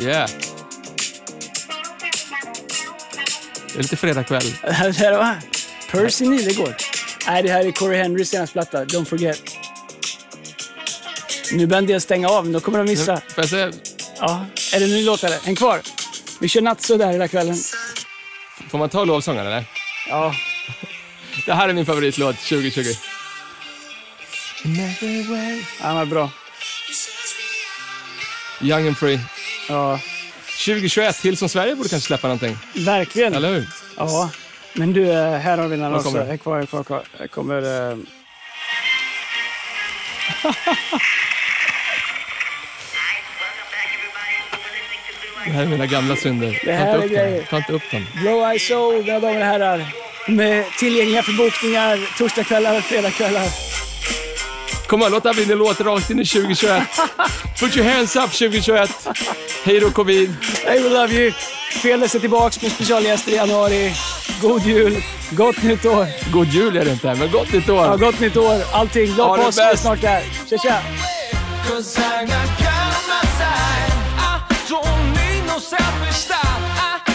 [0.00, 0.30] Yeah.
[3.72, 4.42] Det är lite fredagkväll.
[4.62, 5.55] det här var
[5.90, 6.74] Percy Nilegård.
[7.26, 8.84] Nej, det här är Corey Henrys senaste platta.
[8.84, 9.42] Don't forget.
[11.52, 13.20] Nu börjar en del stänga av, men då kommer de missa.
[13.34, 13.70] Får jag se?
[14.18, 14.46] Ja.
[14.74, 15.38] Är det en ny låt eller?
[15.38, 15.80] Häng kvar.
[16.40, 17.56] Vi kör nattsudd här hela kvällen.
[18.70, 19.64] Får man ta lovsången eller?
[20.08, 20.34] Ja.
[21.46, 22.80] Det här är min favoritlåt 2020.
[25.82, 26.30] Ja, var bra.
[28.60, 29.20] Young and free.
[29.68, 30.00] Ja.
[30.64, 32.58] 2021, till som Sverige borde kanske släppa någonting.
[32.74, 33.34] Verkligen.
[33.34, 33.68] Eller hur?
[33.96, 34.30] Ja.
[34.76, 36.18] Men du, eh, här har vi den också.
[36.24, 37.02] Här kvar, här kvar, kvar.
[37.18, 37.90] Här kommer...
[37.92, 37.96] eh,
[45.44, 46.60] Det här är mina gamla synder.
[46.64, 47.30] Det här Ta inte är upp dem.
[47.30, 47.46] grejer.
[47.50, 48.06] Ta inte upp dem.
[48.22, 49.86] Blow Eye Soul, mina damer och herrar.
[50.28, 53.46] Med tillgängliga för bokningar torsdagskvällar, fredagskvällar.
[54.86, 56.82] Kom on, låt det här bli en låt rakt in i 2021.
[57.60, 59.08] Put your hands up 2021.
[59.64, 60.34] Hej då covid.
[60.64, 61.32] Hey, we love you.
[61.82, 63.92] Feles är tillbaks med specialgäster i januari.
[64.42, 66.06] God jul, gott nytt år.
[66.32, 67.84] God jul är det inte, men gott nytt år.
[67.84, 69.06] Ja, gott nytt år, allting.
[69.14, 70.22] Glad påsk, vi är snart där.
[70.48, 70.78] Tja, tja!
[71.68, 73.92] Cause I got God on my side.
[74.18, 76.62] I don't need no selfish style.
[76.78, 77.12] I